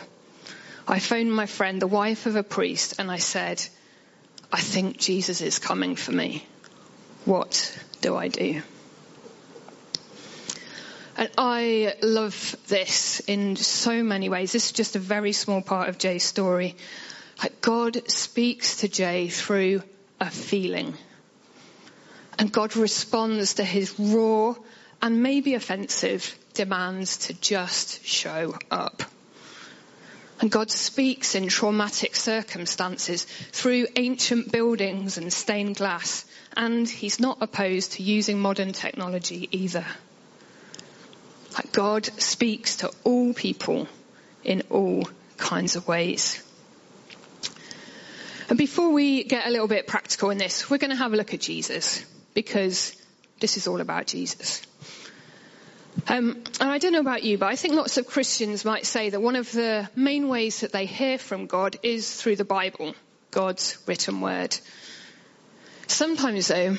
I 0.87 0.99
phoned 0.99 1.33
my 1.33 1.45
friend, 1.45 1.81
the 1.81 1.87
wife 1.87 2.25
of 2.25 2.35
a 2.35 2.43
priest, 2.43 2.95
and 2.99 3.11
I 3.11 3.17
said, 3.17 3.65
I 4.51 4.59
think 4.59 4.97
Jesus 4.97 5.41
is 5.41 5.59
coming 5.59 5.95
for 5.95 6.11
me. 6.11 6.45
What 7.25 7.77
do 8.01 8.15
I 8.15 8.27
do? 8.27 8.61
And 11.17 11.29
I 11.37 11.93
love 12.01 12.55
this 12.67 13.19
in 13.21 13.55
so 13.55 14.01
many 14.01 14.29
ways. 14.29 14.51
This 14.51 14.65
is 14.67 14.71
just 14.71 14.95
a 14.95 14.99
very 14.99 15.33
small 15.33 15.61
part 15.61 15.89
of 15.89 15.97
Jay's 15.97 16.23
story. 16.23 16.75
God 17.61 18.09
speaks 18.09 18.77
to 18.77 18.87
Jay 18.87 19.27
through 19.27 19.83
a 20.19 20.29
feeling. 20.29 20.93
And 22.39 22.51
God 22.51 22.75
responds 22.75 23.55
to 23.55 23.63
his 23.63 23.99
raw 23.99 24.55
and 25.01 25.21
maybe 25.21 25.53
offensive 25.53 26.37
demands 26.53 27.17
to 27.27 27.33
just 27.33 28.05
show 28.05 28.55
up. 28.69 29.03
And 30.41 30.49
God 30.49 30.71
speaks 30.71 31.35
in 31.35 31.47
traumatic 31.47 32.15
circumstances 32.15 33.25
through 33.25 33.85
ancient 33.95 34.51
buildings 34.51 35.19
and 35.19 35.31
stained 35.31 35.75
glass. 35.75 36.25
And 36.57 36.89
he's 36.89 37.19
not 37.19 37.37
opposed 37.41 37.93
to 37.93 38.03
using 38.03 38.39
modern 38.39 38.73
technology 38.73 39.47
either. 39.51 39.85
Like 41.53 41.71
God 41.71 42.05
speaks 42.19 42.77
to 42.77 42.91
all 43.03 43.33
people 43.35 43.87
in 44.43 44.63
all 44.71 45.07
kinds 45.37 45.75
of 45.75 45.87
ways. 45.87 46.41
And 48.49 48.57
before 48.57 48.91
we 48.91 49.23
get 49.23 49.45
a 49.45 49.51
little 49.51 49.67
bit 49.67 49.85
practical 49.85 50.31
in 50.31 50.39
this, 50.39 50.69
we're 50.69 50.79
going 50.79 50.89
to 50.89 50.95
have 50.95 51.13
a 51.13 51.17
look 51.17 51.35
at 51.35 51.39
Jesus 51.39 52.03
because 52.33 52.95
this 53.39 53.57
is 53.57 53.67
all 53.67 53.79
about 53.79 54.07
Jesus. 54.07 54.63
Um, 56.07 56.43
and 56.59 56.69
I 56.69 56.77
don't 56.77 56.93
know 56.93 56.99
about 56.99 57.23
you, 57.23 57.37
but 57.37 57.47
I 57.47 57.55
think 57.55 57.75
lots 57.75 57.97
of 57.97 58.07
Christians 58.07 58.65
might 58.65 58.85
say 58.85 59.09
that 59.09 59.21
one 59.21 59.35
of 59.35 59.51
the 59.51 59.89
main 59.95 60.29
ways 60.29 60.61
that 60.61 60.71
they 60.71 60.85
hear 60.85 61.17
from 61.17 61.47
God 61.47 61.77
is 61.83 62.13
through 62.13 62.37
the 62.37 62.45
Bible, 62.45 62.95
God's 63.29 63.77
written 63.85 64.21
word. 64.21 64.57
Sometimes 65.87 66.47
though, 66.47 66.77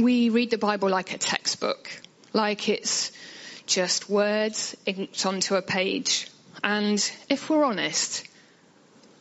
we 0.00 0.30
read 0.30 0.50
the 0.50 0.58
Bible 0.58 0.88
like 0.88 1.12
a 1.12 1.18
textbook, 1.18 1.90
like 2.32 2.68
it's 2.68 3.12
just 3.66 4.08
words 4.08 4.76
inked 4.86 5.26
onto 5.26 5.56
a 5.56 5.62
page. 5.62 6.28
And 6.62 6.98
if 7.28 7.50
we're 7.50 7.64
honest, 7.64 8.26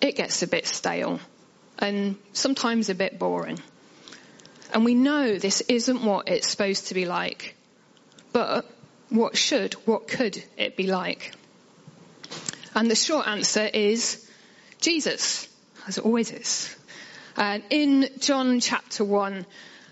it 0.01 0.15
gets 0.15 0.43
a 0.43 0.47
bit 0.47 0.67
stale 0.67 1.19
and 1.79 2.17
sometimes 2.33 2.89
a 2.89 2.95
bit 2.95 3.17
boring. 3.17 3.59
And 4.73 4.85
we 4.85 4.93
know 4.93 5.37
this 5.37 5.61
isn't 5.61 6.03
what 6.03 6.27
it's 6.27 6.47
supposed 6.47 6.87
to 6.87 6.93
be 6.93 7.05
like. 7.05 7.55
But 8.31 8.69
what 9.09 9.37
should, 9.37 9.73
what 9.85 10.07
could 10.07 10.43
it 10.57 10.75
be 10.75 10.87
like? 10.87 11.33
And 12.73 12.89
the 12.89 12.95
short 12.95 13.27
answer 13.27 13.65
is 13.65 14.29
Jesus, 14.81 15.47
as 15.87 15.97
it 15.97 16.05
always 16.05 16.31
is. 16.31 16.75
And 17.37 17.63
in 17.69 18.09
John 18.19 18.59
chapter 18.59 19.03
1, 19.03 19.45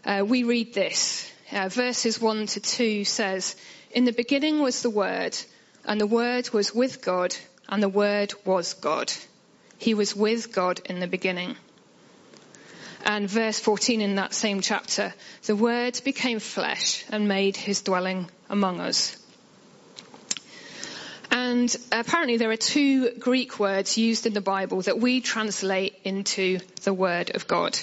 uh, 0.06 0.26
we 0.28 0.44
read 0.44 0.74
this. 0.74 1.32
Uh, 1.52 1.70
verses 1.70 2.20
1 2.20 2.48
to 2.48 2.60
2 2.60 3.06
says, 3.06 3.56
In 3.92 4.06
the 4.06 4.12
beginning 4.12 4.62
was 4.62 4.82
the 4.82 4.90
Word, 4.90 5.38
and 5.86 6.00
the 6.00 6.08
Word 6.08 6.50
was 6.52 6.74
with 6.74 7.02
God, 7.02 7.36
and 7.70 7.82
the 7.82 7.90
Word 7.90 8.34
was 8.46 8.74
God. 8.74 9.12
He 9.78 9.94
was 9.94 10.16
with 10.16 10.54
God 10.54 10.82
in 10.86 11.00
the 11.00 11.08
beginning. 11.08 11.56
And 13.06 13.30
verse 13.30 13.60
14 13.60 14.02
in 14.02 14.16
that 14.16 14.34
same 14.34 14.62
chapter, 14.62 15.14
the 15.46 15.56
Word 15.56 16.00
became 16.06 16.40
flesh 16.40 17.04
and 17.10 17.28
made 17.28 17.58
his 17.58 17.82
dwelling 17.82 18.30
among 18.50 18.80
us. 18.80 19.18
And 21.30 21.76
apparently 21.92 22.38
there 22.38 22.52
are 22.52 22.58
two 22.58 23.12
Greek 23.20 23.60
words 23.60 23.98
used 23.98 24.26
in 24.26 24.34
the 24.34 24.42
Bible 24.42 24.82
that 24.84 25.00
we 25.00 25.20
translate 25.20 26.00
into 26.04 26.60
the 26.84 26.94
Word 26.94 27.36
of 27.36 27.48
God. 27.48 27.78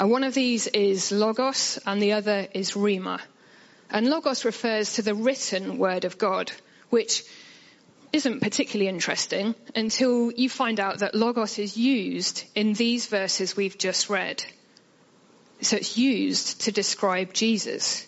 Uh, 0.00 0.06
one 0.06 0.24
of 0.24 0.32
these 0.32 0.66
is 0.68 1.10
logos 1.10 1.78
and 1.84 2.00
the 2.00 2.12
other 2.12 2.46
is 2.54 2.72
rhema. 2.72 3.20
And 3.90 4.08
logos 4.08 4.44
refers 4.44 4.94
to 4.94 5.02
the 5.02 5.14
written 5.14 5.76
Word 5.76 6.04
of 6.04 6.18
God, 6.18 6.52
which 6.88 7.24
isn't 8.12 8.40
particularly 8.40 8.88
interesting 8.88 9.54
until 9.74 10.32
you 10.32 10.48
find 10.48 10.80
out 10.80 11.00
that 11.00 11.14
logos 11.14 11.58
is 11.58 11.76
used 11.76 12.44
in 12.54 12.72
these 12.72 13.06
verses 13.06 13.56
we've 13.56 13.78
just 13.78 14.08
read. 14.08 14.42
So 15.60 15.76
it's 15.76 15.98
used 15.98 16.62
to 16.62 16.72
describe 16.72 17.32
Jesus. 17.32 18.06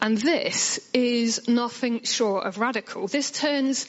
And 0.00 0.18
this 0.18 0.80
is 0.92 1.48
nothing 1.48 2.02
short 2.04 2.46
of 2.46 2.58
radical. 2.58 3.06
This 3.08 3.30
turns 3.30 3.86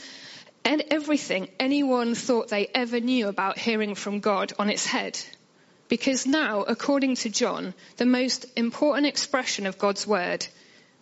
everything 0.94 1.50
anyone 1.60 2.16
thought 2.16 2.50
they 2.50 2.68
ever 2.74 3.00
knew 3.00 3.28
about 3.28 3.58
hearing 3.58 3.96
from 3.96 4.20
God 4.20 4.54
on 4.60 4.70
its 4.70 4.86
head. 4.86 5.20
Because 5.90 6.26
now, 6.26 6.62
according 6.62 7.16
to 7.18 7.30
John, 7.30 7.74
the 7.98 8.06
most 8.06 8.46
important 8.56 9.08
expression 9.08 9.66
of 9.66 9.78
God's 9.78 10.08
word 10.08 10.48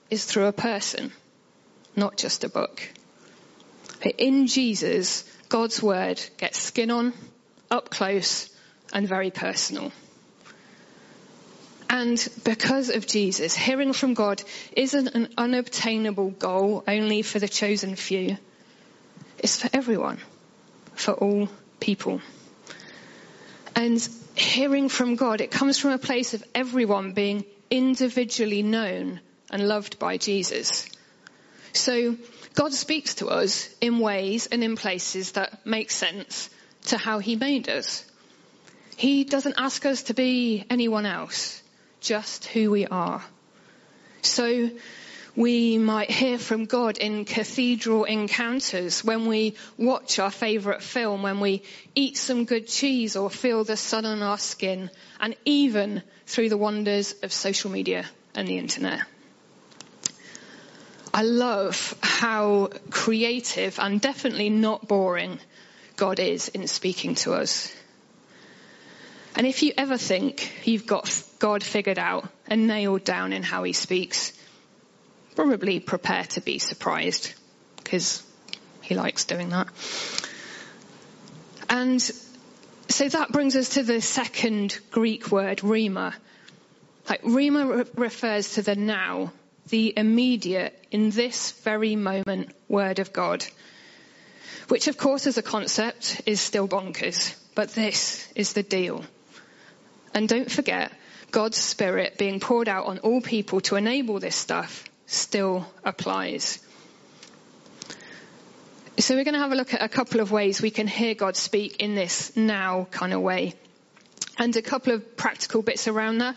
is 0.09 0.25
through 0.25 0.47
a 0.47 0.53
person, 0.53 1.11
not 1.95 2.17
just 2.17 2.43
a 2.43 2.49
book. 2.49 2.89
But 4.01 4.15
in 4.17 4.47
Jesus, 4.47 5.23
God's 5.49 5.81
word 5.81 6.21
gets 6.37 6.59
skin 6.59 6.91
on, 6.91 7.13
up 7.69 7.89
close, 7.89 8.49
and 8.93 9.07
very 9.07 9.31
personal. 9.31 9.91
And 11.89 12.25
because 12.45 12.89
of 12.89 13.05
Jesus, 13.05 13.55
hearing 13.55 13.93
from 13.93 14.13
God 14.13 14.41
isn't 14.75 15.09
an 15.09 15.33
unobtainable 15.37 16.29
goal 16.29 16.83
only 16.87 17.21
for 17.21 17.37
the 17.37 17.49
chosen 17.49 17.95
few. 17.95 18.37
It's 19.39 19.61
for 19.61 19.69
everyone, 19.73 20.19
for 20.93 21.13
all 21.13 21.49
people. 21.79 22.21
And 23.75 24.07
hearing 24.35 24.87
from 24.87 25.15
God, 25.15 25.41
it 25.41 25.51
comes 25.51 25.77
from 25.77 25.91
a 25.91 25.97
place 25.97 26.33
of 26.33 26.43
everyone 26.55 27.11
being 27.11 27.43
individually 27.69 28.63
known 28.63 29.19
and 29.49 29.67
loved 29.67 29.99
by 29.99 30.17
Jesus. 30.17 30.87
So 31.73 32.15
God 32.53 32.73
speaks 32.73 33.15
to 33.15 33.27
us 33.29 33.73
in 33.79 33.99
ways 33.99 34.47
and 34.47 34.63
in 34.63 34.75
places 34.75 35.33
that 35.33 35.65
make 35.65 35.91
sense 35.91 36.49
to 36.87 36.97
how 36.97 37.19
he 37.19 37.35
made 37.35 37.69
us. 37.69 38.05
He 38.97 39.23
doesn't 39.23 39.55
ask 39.57 39.85
us 39.85 40.03
to 40.03 40.13
be 40.13 40.65
anyone 40.69 41.05
else 41.05 41.61
just 42.01 42.45
who 42.45 42.71
we 42.71 42.85
are. 42.87 43.23
So 44.21 44.69
we 45.35 45.77
might 45.77 46.11
hear 46.11 46.37
from 46.37 46.65
God 46.65 46.97
in 46.97 47.23
cathedral 47.23 48.03
encounters 48.03 49.03
when 49.03 49.27
we 49.27 49.55
watch 49.77 50.19
our 50.19 50.31
favourite 50.31 50.83
film, 50.83 51.23
when 51.23 51.39
we 51.39 51.63
eat 51.95 52.17
some 52.17 52.45
good 52.45 52.67
cheese 52.67 53.15
or 53.15 53.29
feel 53.29 53.63
the 53.63 53.77
sun 53.77 54.05
on 54.05 54.21
our 54.21 54.37
skin, 54.37 54.89
and 55.19 55.35
even 55.45 56.03
through 56.25 56.49
the 56.49 56.57
wonders 56.57 57.15
of 57.23 57.31
social 57.31 57.71
media 57.71 58.05
and 58.35 58.47
the 58.47 58.57
internet. 58.57 59.01
I 61.13 61.23
love 61.23 61.95
how 62.01 62.69
creative 62.89 63.79
and 63.79 63.99
definitely 63.99 64.49
not 64.49 64.87
boring 64.87 65.39
God 65.97 66.19
is 66.19 66.47
in 66.47 66.67
speaking 66.67 67.15
to 67.15 67.33
us. 67.33 67.73
And 69.35 69.45
if 69.47 69.63
you 69.63 69.73
ever 69.77 69.97
think 69.97 70.67
you've 70.67 70.85
got 70.85 71.23
God 71.39 71.63
figured 71.63 71.99
out 71.99 72.27
and 72.47 72.67
nailed 72.67 73.03
down 73.03 73.33
in 73.33 73.43
how 73.43 73.63
he 73.63 73.73
speaks, 73.73 74.33
probably 75.35 75.79
prepare 75.79 76.23
to 76.23 76.41
be 76.41 76.59
surprised 76.59 77.33
because 77.77 78.23
He 78.81 78.95
likes 78.95 79.25
doing 79.25 79.49
that. 79.49 79.67
And 81.69 82.01
so 82.89 83.09
that 83.09 83.31
brings 83.31 83.55
us 83.55 83.69
to 83.69 83.83
the 83.83 84.01
second 84.01 84.77
Greek 84.91 85.31
word, 85.31 85.59
rhema. 85.59 86.13
Like 87.09 87.23
rhema 87.23 87.77
re- 87.77 87.91
refers 87.95 88.55
to 88.55 88.61
the 88.61 88.75
now, 88.75 89.31
the 89.69 89.93
immediate, 89.95 90.77
in 90.91 91.09
this 91.09 91.51
very 91.63 91.95
moment 91.95 92.53
word 92.67 92.99
of 92.99 93.13
God. 93.13 93.45
Which 94.67 94.87
of 94.87 94.97
course 94.97 95.27
as 95.27 95.37
a 95.37 95.43
concept 95.43 96.21
is 96.25 96.39
still 96.39 96.67
bonkers, 96.67 97.35
but 97.55 97.69
this 97.69 98.27
is 98.35 98.53
the 98.53 98.63
deal. 98.63 99.03
And 100.13 100.27
don't 100.27 100.51
forget, 100.51 100.91
God's 101.31 101.57
Spirit 101.57 102.17
being 102.17 102.39
poured 102.39 102.67
out 102.67 102.87
on 102.87 102.99
all 102.99 103.21
people 103.21 103.61
to 103.61 103.77
enable 103.77 104.19
this 104.19 104.35
stuff 104.35 104.83
still 105.05 105.65
applies. 105.83 106.59
So 108.97 109.15
we're 109.15 109.23
going 109.23 109.35
to 109.35 109.39
have 109.39 109.53
a 109.53 109.55
look 109.55 109.73
at 109.73 109.81
a 109.81 109.89
couple 109.89 110.19
of 110.19 110.31
ways 110.31 110.61
we 110.61 110.69
can 110.69 110.87
hear 110.87 111.15
God 111.15 111.35
speak 111.35 111.77
in 111.81 111.95
this 111.95 112.35
now 112.35 112.87
kind 112.91 113.13
of 113.13 113.21
way. 113.21 113.55
And 114.37 114.55
a 114.55 114.61
couple 114.61 114.93
of 114.93 115.15
practical 115.17 115.61
bits 115.61 115.87
around 115.87 116.19
that. 116.19 116.35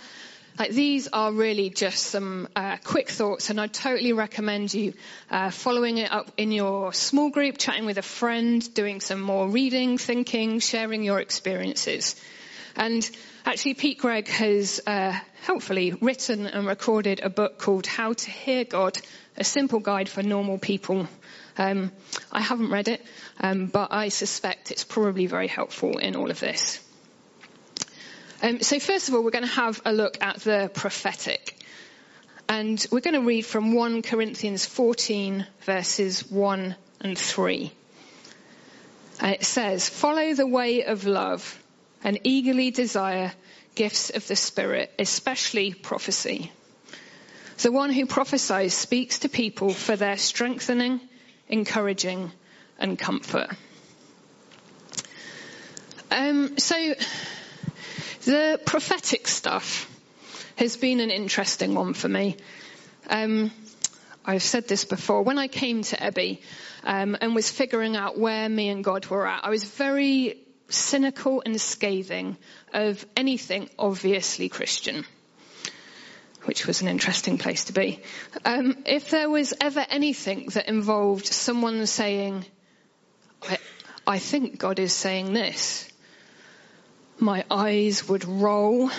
Like 0.57 0.71
these 0.71 1.09
are 1.13 1.33
really 1.33 1.71
just 1.71 2.07
some 2.07 2.47
uh, 2.55 2.77
quick 2.85 3.11
thoughts, 3.11 3.51
and 3.51 3.61
I 3.61 3.67
totally 3.67 4.13
recommend 4.13 4.73
you 4.73 4.95
uh, 5.29 5.51
following 5.51 5.99
it 5.99 6.13
up 6.13 6.31
in 6.37 6.53
your 6.53 6.93
small 6.93 7.31
group, 7.31 7.59
chatting 7.59 7.87
with 7.87 7.99
a 7.99 8.03
friend, 8.03 8.73
doing 8.75 9.01
some 9.01 9.21
more 9.21 9.49
reading, 9.49 9.99
thinking, 9.99 10.61
sharing 10.61 11.03
your 11.03 11.19
experiences. 11.19 12.15
And 12.77 13.09
actually, 13.45 13.75
Pete 13.75 13.99
Greig 13.99 14.29
has 14.29 14.81
uh, 14.87 15.19
helpfully 15.43 15.93
written 16.01 16.47
and 16.47 16.69
recorded 16.69 17.21
a 17.21 17.31
book 17.31 17.59
called 17.59 17.87
How 17.87 18.13
to 18.13 18.31
Hear 18.31 18.65
God: 18.65 18.97
A 19.37 19.43
Simple 19.43 19.81
Guide 19.81 20.09
for 20.09 20.23
Normal 20.23 20.59
People. 20.59 21.09
Um, 21.59 21.91
I 22.31 22.41
haven't 22.41 22.71
read 22.71 22.87
it, 22.87 23.05
um, 23.41 23.67
but 23.67 23.93
I 23.93 24.09
suspect 24.09 24.71
it's 24.71 24.85
probably 24.85 25.27
very 25.27 25.49
helpful 25.49 25.99
in 25.99 26.15
all 26.15 26.31
of 26.31 26.39
this. 26.39 26.84
Um, 28.43 28.61
so 28.61 28.79
first 28.79 29.09
of 29.09 29.15
all, 29.15 29.23
we're 29.23 29.31
going 29.31 29.45
to 29.45 29.51
have 29.51 29.81
a 29.85 29.93
look 29.93 30.23
at 30.23 30.41
the 30.41 30.71
prophetic. 30.73 31.59
And 32.49 32.85
we're 32.91 33.01
going 33.01 33.15
to 33.15 33.27
read 33.27 33.47
from 33.47 33.73
1 33.73 34.03
Corinthians 34.03 34.67
14 34.67 35.47
verses 35.63 36.31
1 36.31 36.77
and 37.01 37.19
3. 37.19 37.73
And 39.21 39.33
it 39.33 39.45
says, 39.45 39.89
follow 39.89 40.35
the 40.35 40.47
way 40.47 40.85
of 40.85 41.07
love 41.07 41.59
and 42.03 42.19
eagerly 42.25 42.71
desire 42.71 43.33
gifts 43.75 44.11
of 44.11 44.27
the 44.29 44.37
Spirit, 44.37 44.93
especially 44.99 45.73
prophecy. 45.73 46.53
The 47.59 47.73
one 47.73 47.91
who 47.91 48.07
prophesies 48.07 48.75
speaks 48.75 49.21
to 49.21 49.29
people 49.29 49.71
for 49.71 49.97
their 49.97 50.19
strengthening, 50.19 51.01
encouraging, 51.49 52.33
and 52.79 52.99
comfort. 52.99 53.49
Um, 56.11 56.59
so 56.59 56.95
the 58.25 58.61
prophetic 58.65 59.29
stuff 59.29 59.91
has 60.57 60.77
been 60.77 61.01
an 61.01 61.11
interesting 61.11 61.75
one 61.75 61.95
for 61.95 62.09
me. 62.09 62.37
Um, 63.09 63.51
I've 64.25 64.43
said 64.43 64.67
this 64.69 64.85
before. 64.85 65.23
When 65.23 65.39
I 65.39 65.49
came 65.49 65.83
to 65.83 65.97
Ebby 65.97 66.41
um, 66.85 67.17
and 67.21 67.35
was 67.35 67.51
figuring 67.51 67.97
out 67.97 68.19
where 68.19 68.49
me 68.49 68.69
and 68.71 68.83
God 68.83 69.07
were 69.07 69.27
at, 69.27 69.45
I 69.45 69.51
was 69.51 69.65
very 69.65 70.39
cynical 70.69 71.43
and 71.45 71.61
scathing 71.61 72.37
of 72.73 73.05
anything 73.17 73.69
obviously 73.79 74.49
Christian, 74.49 75.05
which 76.45 76.67
was 76.67 76.81
an 76.81 76.89
interesting 76.89 77.37
place 77.37 77.65
to 77.65 77.73
be. 77.73 78.01
Um, 78.45 78.83
if 78.87 79.11
there 79.11 79.29
was 79.29 79.53
ever 79.61 79.85
anything 79.89 80.47
that 80.55 80.69
involved 80.69 81.27
someone 81.27 81.85
saying, 81.87 82.47
I, 83.43 83.59
I 84.07 84.19
think 84.19 84.59
God 84.59 84.79
is 84.79 84.93
saying 84.93 85.35
this, 85.35 85.89
my 87.19 87.45
eyes 87.51 88.09
would 88.09 88.25
roll 88.25 88.91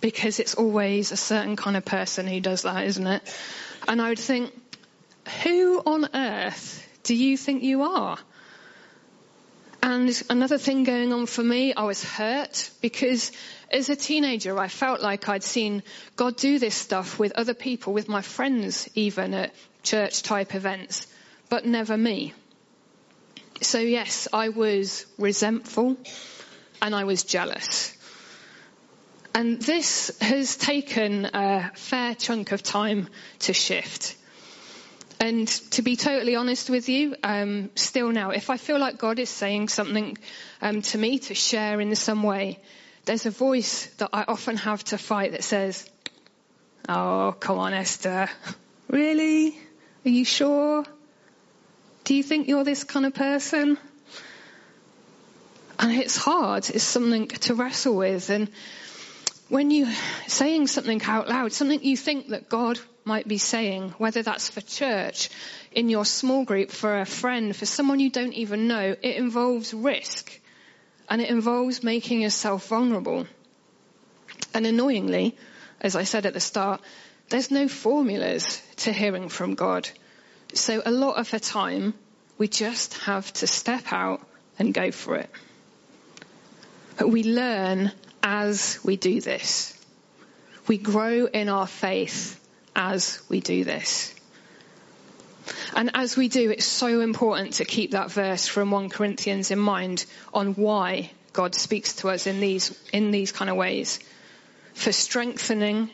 because 0.00 0.40
it's 0.40 0.54
always 0.54 1.12
a 1.12 1.16
certain 1.16 1.56
kind 1.56 1.76
of 1.76 1.84
person 1.84 2.26
who 2.26 2.40
does 2.40 2.62
that, 2.62 2.84
isn't 2.84 3.06
it? 3.06 3.38
And 3.88 4.00
I 4.00 4.10
would 4.10 4.18
think, 4.18 4.52
who 5.42 5.80
on 5.84 6.08
earth 6.14 6.86
do 7.02 7.14
you 7.14 7.36
think 7.36 7.62
you 7.62 7.82
are? 7.82 8.18
And 9.82 10.22
another 10.28 10.58
thing 10.58 10.84
going 10.84 11.12
on 11.12 11.26
for 11.26 11.44
me, 11.44 11.72
I 11.72 11.84
was 11.84 12.02
hurt 12.02 12.70
because 12.80 13.30
as 13.70 13.88
a 13.88 13.96
teenager, 13.96 14.58
I 14.58 14.68
felt 14.68 15.00
like 15.00 15.28
I'd 15.28 15.44
seen 15.44 15.82
God 16.16 16.36
do 16.36 16.58
this 16.58 16.74
stuff 16.74 17.18
with 17.18 17.32
other 17.32 17.54
people, 17.54 17.92
with 17.92 18.08
my 18.08 18.22
friends 18.22 18.88
even 18.94 19.32
at 19.34 19.54
church 19.82 20.22
type 20.22 20.54
events, 20.54 21.06
but 21.48 21.64
never 21.64 21.96
me. 21.96 22.32
So 23.62 23.78
yes, 23.78 24.26
I 24.32 24.48
was 24.48 25.06
resentful 25.18 25.96
and 26.82 26.94
I 26.94 27.04
was 27.04 27.24
jealous. 27.24 27.96
And 29.34 29.60
this 29.60 30.16
has 30.20 30.56
taken 30.56 31.26
a 31.26 31.70
fair 31.74 32.14
chunk 32.14 32.52
of 32.52 32.62
time 32.62 33.08
to 33.40 33.52
shift. 33.52 34.16
And 35.20 35.48
to 35.72 35.82
be 35.82 35.96
totally 35.96 36.36
honest 36.36 36.70
with 36.70 36.88
you, 36.88 37.16
um, 37.22 37.70
still 37.74 38.10
now, 38.12 38.30
if 38.30 38.50
I 38.50 38.56
feel 38.56 38.78
like 38.78 38.98
God 38.98 39.18
is 39.18 39.30
saying 39.30 39.68
something 39.68 40.16
um, 40.60 40.82
to 40.82 40.98
me 40.98 41.18
to 41.20 41.34
share 41.34 41.80
in 41.80 41.94
some 41.96 42.22
way, 42.22 42.58
there's 43.06 43.24
a 43.26 43.30
voice 43.30 43.86
that 43.98 44.10
I 44.12 44.24
often 44.26 44.56
have 44.56 44.84
to 44.84 44.98
fight 44.98 45.32
that 45.32 45.44
says, 45.44 45.88
"Oh, 46.88 47.34
come 47.38 47.58
on, 47.58 47.72
Esther, 47.72 48.28
really? 48.88 49.58
Are 50.04 50.10
you 50.10 50.24
sure? 50.24 50.84
Do 52.04 52.14
you 52.14 52.22
think 52.22 52.48
you're 52.48 52.64
this 52.64 52.84
kind 52.84 53.06
of 53.06 53.14
person?" 53.14 53.78
And 55.78 55.92
it's 55.92 56.16
hard. 56.16 56.70
It's 56.70 56.84
something 56.84 57.28
to 57.28 57.54
wrestle 57.54 57.96
with. 57.96 58.30
And 58.30 58.50
when 59.48 59.70
you're 59.70 59.92
saying 60.26 60.68
something 60.68 61.02
out 61.02 61.28
loud, 61.28 61.52
something 61.52 61.82
you 61.82 61.96
think 61.96 62.28
that 62.28 62.48
God 62.48 62.78
might 63.04 63.28
be 63.28 63.38
saying, 63.38 63.90
whether 63.98 64.22
that's 64.22 64.48
for 64.48 64.60
church, 64.60 65.30
in 65.72 65.88
your 65.88 66.04
small 66.04 66.44
group, 66.44 66.70
for 66.70 67.00
a 67.00 67.06
friend, 67.06 67.54
for 67.54 67.66
someone 67.66 68.00
you 68.00 68.10
don't 68.10 68.32
even 68.32 68.66
know, 68.66 68.96
it 69.00 69.16
involves 69.16 69.72
risk. 69.74 70.40
And 71.08 71.20
it 71.20 71.30
involves 71.30 71.84
making 71.84 72.22
yourself 72.22 72.66
vulnerable. 72.68 73.26
And 74.54 74.66
annoyingly, 74.66 75.36
as 75.80 75.94
I 75.94 76.04
said 76.04 76.26
at 76.26 76.32
the 76.32 76.40
start, 76.40 76.80
there's 77.28 77.50
no 77.50 77.68
formulas 77.68 78.62
to 78.76 78.92
hearing 78.92 79.28
from 79.28 79.54
God. 79.54 79.88
So 80.54 80.82
a 80.84 80.90
lot 80.90 81.18
of 81.18 81.30
the 81.30 81.38
time, 81.38 81.94
we 82.38 82.48
just 82.48 82.94
have 82.98 83.32
to 83.34 83.46
step 83.46 83.92
out 83.92 84.26
and 84.58 84.72
go 84.72 84.90
for 84.90 85.16
it. 85.16 85.30
But 86.96 87.08
we 87.08 87.22
learn 87.22 87.92
as 88.22 88.78
we 88.84 88.96
do 88.96 89.20
this. 89.20 89.72
We 90.66 90.78
grow 90.78 91.26
in 91.26 91.48
our 91.48 91.66
faith 91.66 92.40
as 92.74 93.20
we 93.28 93.40
do 93.40 93.64
this. 93.64 94.14
And 95.74 95.90
as 95.94 96.16
we 96.16 96.28
do, 96.28 96.50
it's 96.50 96.64
so 96.64 97.00
important 97.00 97.54
to 97.54 97.64
keep 97.64 97.92
that 97.92 98.10
verse 98.10 98.46
from 98.46 98.70
1 98.70 98.88
Corinthians 98.88 99.50
in 99.50 99.58
mind 99.58 100.04
on 100.34 100.54
why 100.54 101.10
God 101.32 101.54
speaks 101.54 101.96
to 101.96 102.08
us 102.08 102.26
in 102.26 102.40
these, 102.40 102.76
in 102.92 103.10
these 103.10 103.30
kind 103.30 103.50
of 103.50 103.56
ways. 103.56 104.00
For 104.74 104.92
strengthening, 104.92 105.90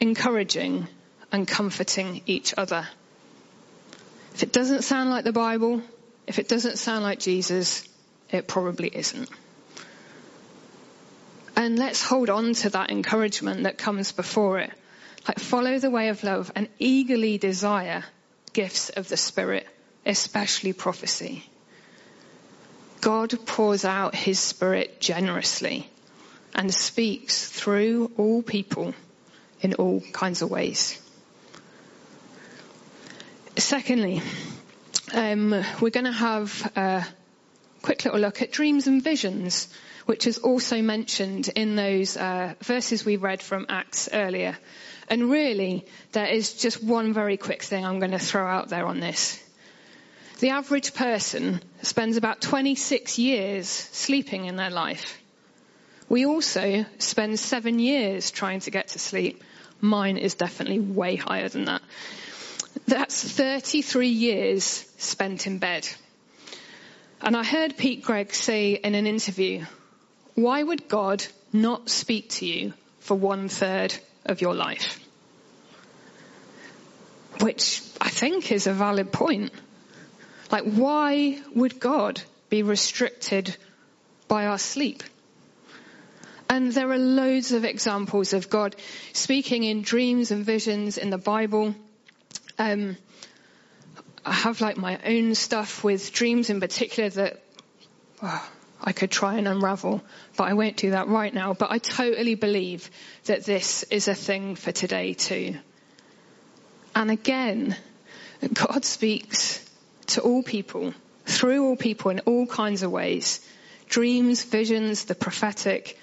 encouraging, 0.00 0.86
and 1.32 1.48
comforting 1.48 2.22
each 2.26 2.54
other. 2.56 2.86
If 4.34 4.42
it 4.42 4.52
doesn't 4.52 4.82
sound 4.82 5.10
like 5.10 5.24
the 5.24 5.32
Bible, 5.32 5.82
if 6.26 6.38
it 6.38 6.48
doesn't 6.48 6.78
sound 6.78 7.02
like 7.02 7.18
Jesus, 7.18 7.88
it 8.30 8.46
probably 8.46 8.88
isn't. 8.88 9.28
And 11.56 11.78
let's 11.78 12.02
hold 12.02 12.28
on 12.28 12.52
to 12.52 12.70
that 12.70 12.90
encouragement 12.90 13.62
that 13.62 13.78
comes 13.78 14.12
before 14.12 14.58
it. 14.58 14.70
Like 15.26 15.40
follow 15.40 15.78
the 15.78 15.90
way 15.90 16.08
of 16.08 16.22
love 16.22 16.52
and 16.54 16.68
eagerly 16.78 17.38
desire 17.38 18.04
gifts 18.52 18.90
of 18.90 19.08
the 19.08 19.16
Spirit, 19.16 19.66
especially 20.04 20.72
prophecy. 20.74 21.44
God 23.00 23.34
pours 23.46 23.84
out 23.84 24.14
his 24.14 24.38
Spirit 24.38 25.00
generously 25.00 25.88
and 26.54 26.72
speaks 26.72 27.48
through 27.48 28.12
all 28.16 28.42
people 28.42 28.94
in 29.60 29.74
all 29.74 30.00
kinds 30.12 30.42
of 30.42 30.50
ways. 30.50 31.00
Secondly, 33.56 34.22
um, 35.14 35.50
we're 35.80 35.90
going 35.90 36.04
to 36.04 36.12
have 36.12 36.72
a 36.76 37.06
quick 37.82 38.04
little 38.04 38.20
look 38.20 38.42
at 38.42 38.52
dreams 38.52 38.86
and 38.86 39.02
visions 39.02 39.68
which 40.06 40.26
is 40.26 40.38
also 40.38 40.80
mentioned 40.80 41.50
in 41.54 41.76
those 41.76 42.16
uh, 42.16 42.54
verses 42.62 43.04
we 43.04 43.16
read 43.16 43.42
from 43.42 43.66
Acts 43.68 44.08
earlier. 44.12 44.56
And 45.08 45.30
really, 45.30 45.84
there 46.12 46.26
is 46.26 46.54
just 46.54 46.82
one 46.82 47.12
very 47.12 47.36
quick 47.36 47.62
thing 47.62 47.84
I'm 47.84 47.98
going 47.98 48.12
to 48.12 48.18
throw 48.18 48.46
out 48.46 48.68
there 48.68 48.86
on 48.86 49.00
this. 49.00 49.42
The 50.38 50.50
average 50.50 50.94
person 50.94 51.60
spends 51.82 52.16
about 52.16 52.40
26 52.40 53.18
years 53.18 53.68
sleeping 53.68 54.46
in 54.46 54.56
their 54.56 54.70
life. 54.70 55.20
We 56.08 56.24
also 56.24 56.84
spend 56.98 57.38
seven 57.40 57.78
years 57.78 58.30
trying 58.30 58.60
to 58.60 58.70
get 58.70 58.88
to 58.88 58.98
sleep. 58.98 59.42
Mine 59.80 60.18
is 60.18 60.34
definitely 60.34 60.78
way 60.78 61.16
higher 61.16 61.48
than 61.48 61.64
that. 61.64 61.82
That's 62.86 63.22
33 63.22 64.08
years 64.08 64.64
spent 64.98 65.46
in 65.46 65.58
bed. 65.58 65.88
And 67.20 67.36
I 67.36 67.42
heard 67.42 67.76
Pete 67.76 68.04
Greig 68.04 68.34
say 68.34 68.72
in 68.74 68.94
an 68.94 69.06
interview, 69.06 69.64
why 70.36 70.62
would 70.62 70.86
God 70.86 71.24
not 71.52 71.88
speak 71.88 72.28
to 72.30 72.46
you 72.46 72.74
for 73.00 73.16
one 73.16 73.48
third 73.48 73.94
of 74.24 74.40
your 74.40 74.54
life? 74.54 75.00
Which 77.40 77.82
I 78.00 78.10
think 78.10 78.52
is 78.52 78.66
a 78.66 78.72
valid 78.72 79.12
point. 79.12 79.52
Like, 80.50 80.64
why 80.64 81.40
would 81.54 81.80
God 81.80 82.20
be 82.50 82.62
restricted 82.62 83.56
by 84.28 84.46
our 84.46 84.58
sleep? 84.58 85.02
And 86.48 86.70
there 86.70 86.90
are 86.92 86.98
loads 86.98 87.52
of 87.52 87.64
examples 87.64 88.32
of 88.32 88.48
God 88.48 88.76
speaking 89.12 89.64
in 89.64 89.82
dreams 89.82 90.30
and 90.30 90.44
visions 90.44 90.96
in 90.98 91.10
the 91.10 91.18
Bible. 91.18 91.74
Um, 92.58 92.96
I 94.24 94.32
have 94.32 94.60
like 94.60 94.76
my 94.76 94.98
own 95.04 95.34
stuff 95.34 95.82
with 95.82 96.12
dreams 96.12 96.50
in 96.50 96.60
particular 96.60 97.10
that 97.10 97.42
oh, 98.22 98.50
I 98.82 98.92
could 98.92 99.10
try 99.10 99.36
and 99.36 99.48
unravel, 99.48 100.02
but 100.36 100.44
I 100.44 100.54
won't 100.54 100.76
do 100.76 100.90
that 100.90 101.08
right 101.08 101.32
now. 101.32 101.54
But 101.54 101.70
I 101.70 101.78
totally 101.78 102.34
believe 102.34 102.90
that 103.24 103.44
this 103.44 103.82
is 103.84 104.08
a 104.08 104.14
thing 104.14 104.54
for 104.54 104.72
today 104.72 105.14
too. 105.14 105.56
And 106.94 107.10
again, 107.10 107.76
God 108.52 108.84
speaks 108.84 109.64
to 110.08 110.20
all 110.20 110.42
people, 110.42 110.94
through 111.24 111.66
all 111.66 111.76
people 111.76 112.10
in 112.10 112.20
all 112.20 112.46
kinds 112.46 112.82
of 112.82 112.90
ways. 112.90 113.40
Dreams, 113.88 114.44
visions, 114.44 115.04
the 115.04 115.14
prophetic, 115.14 115.98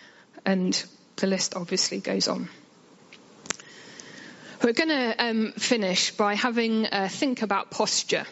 and 0.46 0.84
the 1.18 1.28
list 1.28 1.56
obviously 1.56 2.00
goes 2.00 2.28
on. 2.28 2.50
We're 4.64 4.74
going 4.74 4.90
to 4.90 5.16
um, 5.18 5.52
finish 5.54 6.12
by 6.12 6.36
having 6.36 6.88
a 6.92 7.10
think 7.10 7.42
about 7.42 7.70
posture, 7.70 8.26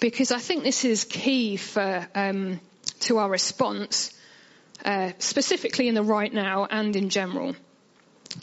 because 0.00 0.32
I 0.32 0.38
think 0.38 0.64
this 0.64 0.84
is 0.84 1.04
key 1.04 1.56
for 1.56 2.08
um, 2.14 2.60
to 3.00 3.18
our 3.18 3.28
response, 3.28 4.12
uh, 4.84 5.12
specifically 5.18 5.88
in 5.88 5.94
the 5.94 6.02
right 6.02 6.32
now 6.32 6.66
and 6.70 6.94
in 6.96 7.10
general. 7.10 7.54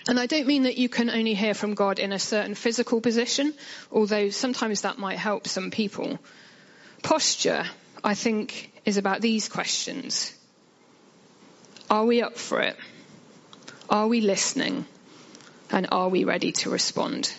And 0.08 0.20
I 0.20 0.26
don't 0.26 0.48
mean 0.48 0.63
that 0.63 0.78
you 0.78 0.89
can 0.89 1.10
only 1.10 1.34
hear 1.34 1.54
from 1.54 1.74
God 1.74 2.00
in 2.00 2.12
a 2.12 2.20
certain 2.20 2.56
physical 2.56 3.02
position, 3.02 3.54
although 3.91 4.30
sometimes 4.30 4.82
that 4.82 4.98
might 4.98 5.17
help 5.17 5.48
some 5.48 5.72
people. 5.72 6.20
Posture, 7.04 7.65
I 8.04 8.13
think, 8.13 8.72
is 8.86 8.98
about 8.98 9.22
these 9.22 9.48
questions. 9.48 10.34
Are 11.89 12.06
we 12.06 12.22
up 12.22 12.38
for 12.38 12.62
it? 12.62 12.76
Are 13.89 14.08
we 14.08 14.22
listening? 14.22 14.86
And 15.72 15.88
are 15.91 16.10
we 16.10 16.24
ready 16.24 16.52
to 16.54 16.70
respond? 16.70 17.34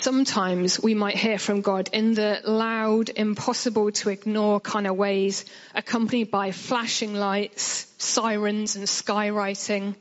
Sometimes 0.00 0.80
we 0.82 0.94
might 0.94 1.16
hear 1.16 1.38
from 1.38 1.60
God 1.60 1.90
in 1.92 2.14
the 2.14 2.40
loud, 2.42 3.10
impossible 3.10 3.92
to 3.92 4.08
ignore 4.08 4.58
kind 4.58 4.86
of 4.86 4.96
ways, 4.96 5.44
accompanied 5.74 6.30
by 6.30 6.52
flashing 6.52 7.12
lights, 7.12 7.86
sirens, 7.98 8.76
and 8.76 8.86
skywriting. 8.86 9.94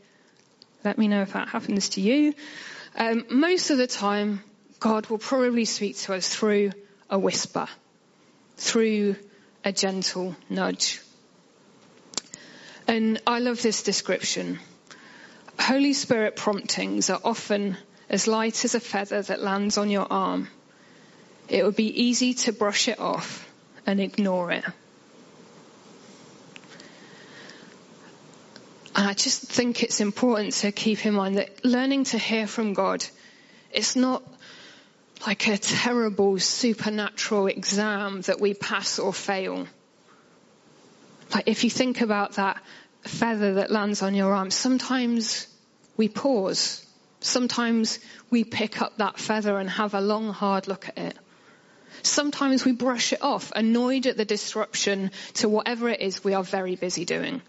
Let 0.86 0.98
me 0.98 1.10
know 1.10 1.24
if 1.24 1.34
that 1.34 1.50
happens 1.50 1.90
to 1.90 2.02
you. 2.02 2.34
Um, 2.96 3.26
most 3.30 3.72
of 3.72 3.78
the 3.78 3.88
time, 3.88 4.42
God 4.80 5.08
will 5.08 5.18
probably 5.18 5.66
speak 5.66 5.98
to 5.98 6.14
us 6.14 6.30
through 6.30 6.72
a 7.10 7.20
whisper, 7.20 7.68
through 8.56 9.18
a 9.66 9.74
gentle 9.74 10.34
nudge. 10.50 11.02
And 12.88 13.22
I 13.28 13.40
love 13.40 13.62
this 13.62 13.84
description. 13.84 14.60
Holy 15.60 15.92
Spirit 15.92 16.38
promptings 16.38 17.10
are 17.10 17.20
often 17.22 17.76
as 18.10 18.28
light 18.28 18.66
as 18.66 18.76
a 18.76 18.80
feather 18.80 19.22
that 19.22 19.42
lands 19.42 19.78
on 19.78 19.90
your 19.90 20.08
arm. 20.10 20.50
It 21.48 21.64
would 21.64 21.76
be 21.76 22.04
easy 22.04 22.34
to 22.46 22.54
brush 22.54 22.88
it 22.88 23.00
off 23.00 23.48
and 23.86 24.00
ignore 24.00 24.52
it. 24.52 24.64
And 28.96 29.08
I 29.08 29.14
just 29.14 29.44
think 29.44 29.84
it's 29.84 30.02
important 30.02 30.54
to 30.56 30.72
keep 30.72 31.06
in 31.06 31.14
mind 31.14 31.38
that 31.38 31.64
learning 31.64 32.06
to 32.06 32.18
hear 32.18 32.48
from 32.48 32.74
God, 32.74 33.06
it's 33.72 33.96
not 33.96 34.24
like 35.26 35.48
a 35.48 35.58
terrible 35.58 36.40
supernatural 36.40 37.48
exam 37.48 38.22
that 38.22 38.40
we 38.40 38.54
pass 38.54 39.00
or 39.00 39.14
fail. 39.14 39.68
Like 41.34 41.48
if 41.48 41.64
you 41.64 41.70
think 41.70 42.02
about 42.02 42.34
that 42.34 42.62
feather 43.04 43.56
that 43.56 43.72
lands 43.72 44.02
on 44.02 44.16
your 44.16 44.34
arm, 44.34 44.52
sometimes 44.52 45.48
we 45.96 46.10
pause. 46.10 46.86
Sometimes 47.20 48.00
we 48.30 48.44
pick 48.44 48.82
up 48.82 48.98
that 48.98 49.20
feather 49.20 49.58
and 49.58 49.70
have 49.70 49.94
a 49.94 50.02
long, 50.02 50.32
hard 50.32 50.68
look 50.68 50.88
at 50.88 50.98
it. 50.98 51.18
Sometimes 52.02 52.64
we 52.64 52.72
brush 52.72 53.14
it 53.14 53.22
off, 53.22 53.52
annoyed 53.56 54.06
at 54.06 54.16
the 54.16 54.26
disruption 54.26 55.12
to 55.36 55.50
whatever 55.50 55.90
it 55.90 56.00
is 56.00 56.24
we 56.24 56.34
are 56.34 56.44
very 56.44 56.76
busy 56.76 57.04
doing. 57.04 57.42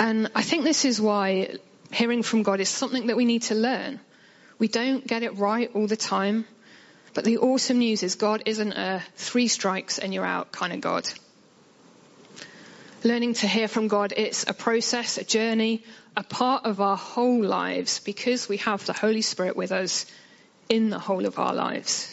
And 0.00 0.30
I 0.34 0.42
think 0.42 0.64
this 0.64 0.84
is 0.84 1.00
why 1.00 1.56
hearing 1.92 2.22
from 2.22 2.42
God 2.42 2.60
is 2.60 2.68
something 2.68 3.08
that 3.08 3.16
we 3.16 3.24
need 3.24 3.42
to 3.42 3.54
learn. 3.54 4.00
We 4.58 4.68
don't 4.68 5.06
get 5.06 5.22
it 5.22 5.36
right 5.36 5.70
all 5.74 5.86
the 5.86 5.96
time. 5.96 6.46
But 7.14 7.24
the 7.24 7.38
awesome 7.38 7.78
news 7.78 8.02
is 8.02 8.14
God 8.14 8.44
isn't 8.46 8.72
a 8.72 9.02
three 9.16 9.48
strikes 9.48 9.98
and 9.98 10.14
you're 10.14 10.24
out 10.24 10.52
kind 10.52 10.72
of 10.72 10.80
God. 10.80 11.08
Learning 13.04 13.34
to 13.34 13.46
hear 13.46 13.68
from 13.68 13.88
God, 13.88 14.12
it's 14.16 14.44
a 14.48 14.52
process, 14.52 15.18
a 15.18 15.24
journey, 15.24 15.84
a 16.18 16.22
part 16.24 16.64
of 16.64 16.80
our 16.80 16.96
whole 16.96 17.44
lives 17.44 18.00
because 18.00 18.48
we 18.48 18.56
have 18.56 18.84
the 18.84 18.92
Holy 18.92 19.22
Spirit 19.22 19.56
with 19.56 19.70
us 19.70 20.04
in 20.68 20.90
the 20.90 20.98
whole 20.98 21.26
of 21.26 21.38
our 21.38 21.54
lives. 21.54 22.12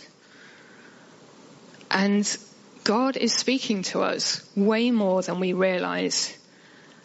And 1.89 2.37
God 2.83 3.17
is 3.17 3.33
speaking 3.33 3.81
to 3.81 4.03
us 4.03 4.47
way 4.55 4.91
more 4.91 5.23
than 5.23 5.39
we 5.39 5.53
realize. 5.53 6.37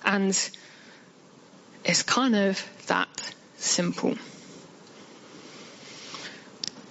And 0.04 0.38
it's 1.86 2.02
kind 2.02 2.36
of 2.36 2.62
that 2.88 3.08
simple. 3.56 4.16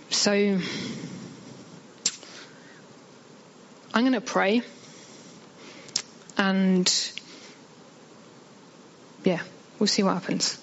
So, 0.10 0.32
I'm 3.94 4.02
going 4.02 4.14
to 4.14 4.22
pray. 4.22 4.64
And 6.36 6.92
we'll 9.80 9.88
see 9.88 10.04
what 10.04 10.14
happens. 10.14 10.58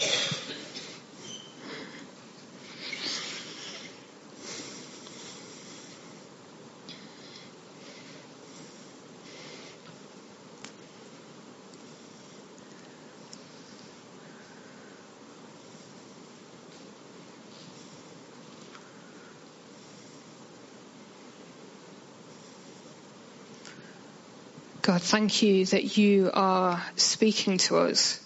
God, 24.83 25.03
thank 25.03 25.43
you 25.43 25.67
that 25.67 25.97
you 25.97 26.31
are 26.33 26.81
speaking 26.95 27.59
to 27.59 27.79
us 27.79 28.21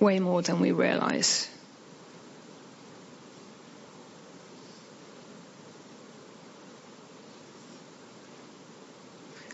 way 0.00 0.20
more 0.20 0.42
than 0.42 0.60
we 0.60 0.72
realize. 0.72 1.48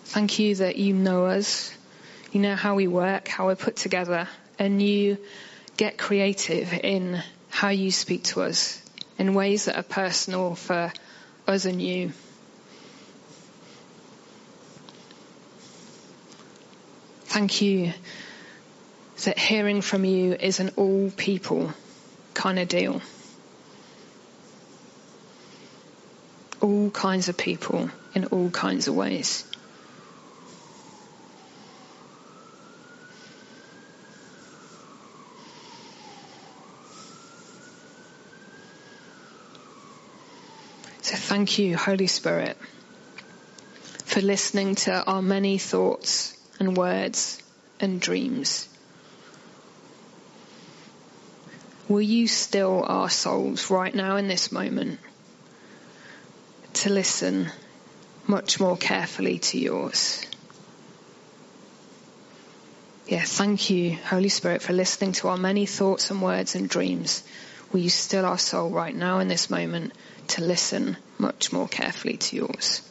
Thank 0.05 0.39
you 0.39 0.57
that 0.57 0.77
you 0.77 0.93
know 0.95 1.27
us. 1.27 1.75
You 2.33 2.41
know 2.41 2.55
how 2.55 2.75
we 2.75 2.87
work, 2.87 3.29
how 3.29 3.47
we're 3.47 3.57
put 3.57 3.77
together, 3.77 4.29
and 4.59 4.83
you 4.83 5.19
get 5.77 5.97
creative 5.97 6.73
in 6.73 7.23
how 7.49 7.69
you 7.69 7.91
speak 7.91 8.25
to 8.25 8.43
us 8.43 8.83
in 9.19 9.35
ways 9.35 9.67
that 9.67 9.77
are 9.77 9.83
personal 9.83 10.55
for 10.55 10.93
us 11.47 11.65
and 11.65 11.81
you. 11.81 12.13
Thank 17.25 17.63
you 17.63 17.93
that 19.25 19.39
hearing 19.39 19.81
from 19.81 20.05
you 20.05 20.35
is 20.35 20.61
an 20.61 20.71
all 20.77 21.11
people 21.17 21.73
kind 22.35 22.59
of 22.59 22.69
deal. 22.69 23.01
All 26.61 26.91
kinds 26.91 27.29
of 27.29 27.37
people 27.37 27.91
in 28.15 28.27
all 28.27 28.51
kinds 28.51 28.89
of 28.89 28.95
ways. 28.95 29.45
So 41.03 41.17
thank 41.17 41.59
you, 41.59 41.77
Holy 41.77 42.07
Spirit, 42.07 42.57
for 44.05 44.21
listening 44.21 44.77
to 44.77 45.03
our 45.05 45.21
many 45.21 45.59
thoughts 45.59 46.37
and 46.61 46.77
words 46.77 47.43
and 47.81 48.01
dreams. 48.01 48.69
Will 51.89 52.03
you 52.03 52.29
still 52.29 52.85
our 52.87 53.11
souls 53.11 53.71
right 53.71 53.95
now 53.95 54.17
in 54.17 54.29
this 54.29 54.53
moment 54.53 55.01
to 56.75 56.91
listen 56.91 57.51
much 58.27 58.61
more 58.61 58.77
carefully 58.77 59.39
to 59.39 59.59
yours. 59.59 60.27
Yeah, 63.07 63.25
thank 63.25 63.69
you, 63.69 63.97
Holy 63.97 64.29
Spirit, 64.29 64.63
for 64.63 64.73
listening 64.73 65.13
to 65.13 65.29
our 65.29 65.37
many 65.37 65.67
thoughts 65.67 66.11
and 66.11 66.23
words 66.23 66.55
and 66.55 66.69
dreams. 66.69 67.25
Will 67.73 67.81
you 67.81 67.91
still 67.91 68.25
our 68.25 68.39
soul 68.39 68.71
right 68.71 68.95
now 68.95 69.19
in 69.19 69.29
this 69.29 69.51
moment 69.51 69.93
to 70.29 70.43
listen 70.43 70.97
much 71.19 71.53
more 71.53 71.69
carefully 71.69 72.17
to 72.17 72.37
yours? 72.37 72.83